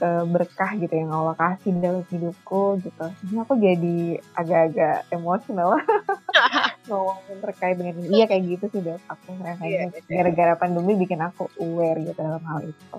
uh, 0.02 0.24
berkah 0.26 0.72
gitu 0.78 0.94
yang 0.94 1.12
Allah 1.14 1.36
kasih 1.38 1.74
dalam 1.78 2.04
hidupku 2.08 2.82
gitu. 2.82 3.06
Ini 3.30 3.38
aku 3.42 3.54
jadi 3.58 3.98
agak-agak 4.38 4.98
emosional 5.14 5.78
ngomongin 6.90 7.38
terkait 7.42 7.76
dengan 7.78 7.96
ini. 8.02 8.22
Iya 8.22 8.26
kayak 8.30 8.44
gitu 8.58 8.66
sih 8.74 8.82
dok. 8.82 9.02
Aku 9.10 9.38
ngerasanya 9.38 9.94
yeah, 9.94 10.04
gara-gara 10.10 10.54
pandemi 10.58 10.98
bikin 10.98 11.22
aku 11.22 11.50
aware 11.62 12.00
gitu 12.02 12.20
dalam 12.20 12.44
hal 12.44 12.62
itu 12.66 12.98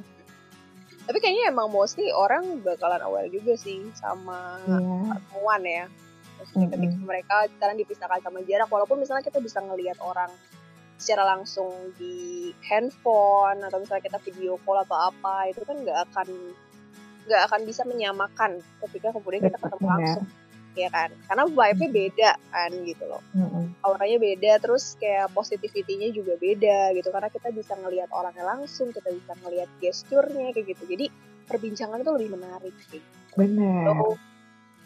tapi 1.05 1.21
kayaknya 1.21 1.53
emang 1.53 1.69
mostly 1.69 2.09
orang 2.17 2.65
bakalan 2.65 3.01
aware 3.05 3.29
juga 3.29 3.53
sih 3.61 3.85
sama 3.93 4.57
yeah. 4.65 5.13
pertemuan 5.13 5.63
ya 5.63 5.85
maksudnya 6.41 6.67
mm-hmm. 6.67 6.81
ketika 6.81 6.97
mereka 7.05 7.37
sekarang 7.57 7.77
dipisahkan 7.77 8.21
sama 8.25 8.39
jarak 8.49 8.69
walaupun 8.73 8.97
misalnya 9.01 9.25
kita 9.25 9.39
bisa 9.39 9.61
ngelihat 9.61 10.01
orang 10.01 10.33
secara 11.05 11.37
langsung 11.37 11.93
di 12.01 12.49
handphone 12.65 13.61
atau 13.61 13.77
misalnya 13.77 14.09
kita 14.09 14.19
video 14.25 14.57
call 14.65 14.81
atau 14.81 15.13
apa 15.13 15.53
itu 15.53 15.61
kan 15.69 15.77
nggak 15.77 15.99
akan 16.09 16.29
nggak 17.29 17.43
akan 17.53 17.61
bisa 17.69 17.85
menyamakan 17.85 18.65
ketika 18.89 19.13
kemudian 19.13 19.45
kita 19.45 19.61
ketemu 19.61 19.85
langsung 19.85 20.25
ya 20.75 20.89
kan? 20.91 21.13
Karena 21.31 21.45
vibe-nya 21.47 21.89
beda 21.93 22.31
kan 22.51 22.71
gitu 22.83 23.05
loh. 23.07 23.23
Mm-hmm. 23.37 23.65
auranya 23.85 24.17
beda 24.17 24.53
terus 24.65 24.97
kayak 24.97 25.29
positivity-nya 25.37 26.09
juga 26.11 26.41
beda 26.41 26.97
gitu 26.97 27.13
karena 27.13 27.29
kita 27.29 27.53
bisa 27.53 27.77
ngelihat 27.79 28.09
orangnya 28.11 28.49
langsung 28.49 28.91
kita 28.91 29.13
bisa 29.13 29.37
ngelihat 29.45 29.69
gesturnya 29.79 30.51
kayak 30.57 30.73
gitu. 30.73 30.83
Jadi 30.89 31.07
perbincangan 31.45 32.01
itu 32.01 32.11
lebih 32.17 32.31
menarik 32.35 32.75
sih. 32.89 33.05
Benar 33.37 33.93
so, 33.93 34.17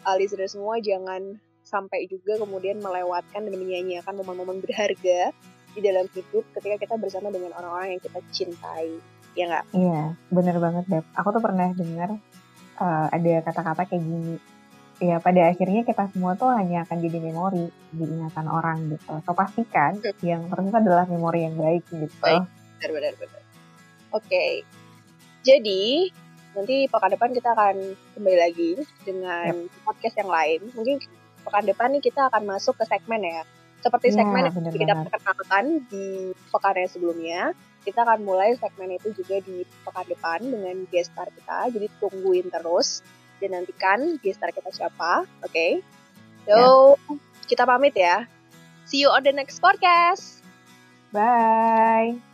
uh, 0.05 0.15
listener 0.19 0.51
semua 0.51 0.77
jangan 0.83 1.39
sampai 1.65 2.09
juga 2.09 2.41
kemudian 2.41 2.81
melewatkan 2.81 3.45
dan 3.45 3.55
menyanyiakan 3.55 4.13
momen-momen 4.19 4.57
berharga 4.59 5.31
di 5.79 5.81
dalam 5.87 6.05
hidup 6.11 6.43
ketika 6.59 6.75
kita 6.75 6.95
bersama 6.99 7.31
dengan 7.31 7.55
orang-orang 7.55 7.95
yang 7.95 8.01
kita 8.03 8.19
cintai 8.35 8.99
ya 9.33 9.43
nggak 9.47 9.65
iya 9.71 10.03
benar 10.27 10.55
banget 10.59 10.83
Beb 10.91 11.05
aku 11.15 11.29
tuh 11.31 11.41
pernah 11.41 11.71
dengar 11.71 12.19
uh, 12.83 13.07
ada 13.07 13.33
kata-kata 13.47 13.87
kayak 13.87 14.03
gini 14.03 14.35
ya 14.99 15.17
pada 15.23 15.47
akhirnya 15.47 15.87
kita 15.87 16.11
semua 16.11 16.35
tuh 16.35 16.51
hanya 16.51 16.83
akan 16.83 16.99
jadi 16.99 17.17
memori 17.23 17.71
di 17.95 18.03
ingatan 18.03 18.47
orang 18.51 18.91
gitu. 18.91 19.15
So 19.23 19.31
pastikan 19.31 19.95
hmm. 19.95 20.19
yang 20.19 20.41
tersisa 20.51 20.83
adalah 20.83 21.07
memori 21.07 21.47
yang 21.47 21.55
baik 21.55 21.87
gitu. 21.87 22.11
Baik, 22.19 22.43
benar 22.83 23.15
benar 23.15 23.41
Oke, 24.09 24.25
okay. 24.25 24.51
jadi 25.45 26.09
nanti 26.57 26.89
pekan 26.89 27.13
depan 27.13 27.29
kita 27.31 27.53
akan 27.53 27.75
kembali 28.17 28.37
lagi 28.41 28.71
dengan 29.05 29.69
yep. 29.69 29.85
podcast 29.85 30.15
yang 30.17 30.31
lain. 30.33 30.59
Mungkin 30.73 30.97
pekan 31.45 31.63
depan 31.69 31.93
nih 31.93 32.03
kita 32.03 32.27
akan 32.27 32.43
masuk 32.49 32.73
ke 32.75 32.89
segmen 32.89 33.21
ya. 33.21 33.45
Seperti 33.79 34.11
ya, 34.11 34.23
segmen 34.23 34.43
yang 34.43 34.75
kita 34.75 34.95
perkenalkan 35.07 35.65
di 35.87 36.35
pekan 36.51 36.75
yang 36.75 36.91
sebelumnya, 36.91 37.41
kita 37.87 38.03
akan 38.03 38.27
mulai 38.27 38.53
segmen 38.59 38.99
itu 38.99 39.15
juga 39.15 39.39
di 39.39 39.63
pekan 39.87 40.05
depan 40.07 40.39
dengan 40.43 40.75
guest 40.91 41.15
star 41.15 41.31
kita. 41.31 41.71
Jadi 41.71 41.87
tungguin 42.03 42.51
terus 42.51 42.99
dan 43.39 43.55
nantikan 43.55 44.19
gestar 44.19 44.51
kita 44.51 44.69
siapa. 44.75 45.23
Oke. 45.43 45.51
Okay? 45.51 45.71
So, 46.43 46.95
yeah. 47.07 47.17
kita 47.47 47.63
pamit 47.63 47.95
ya. 47.95 48.27
See 48.83 49.05
you 49.05 49.09
on 49.09 49.23
the 49.23 49.31
next 49.31 49.63
podcast. 49.63 50.43
Bye. 51.15 52.28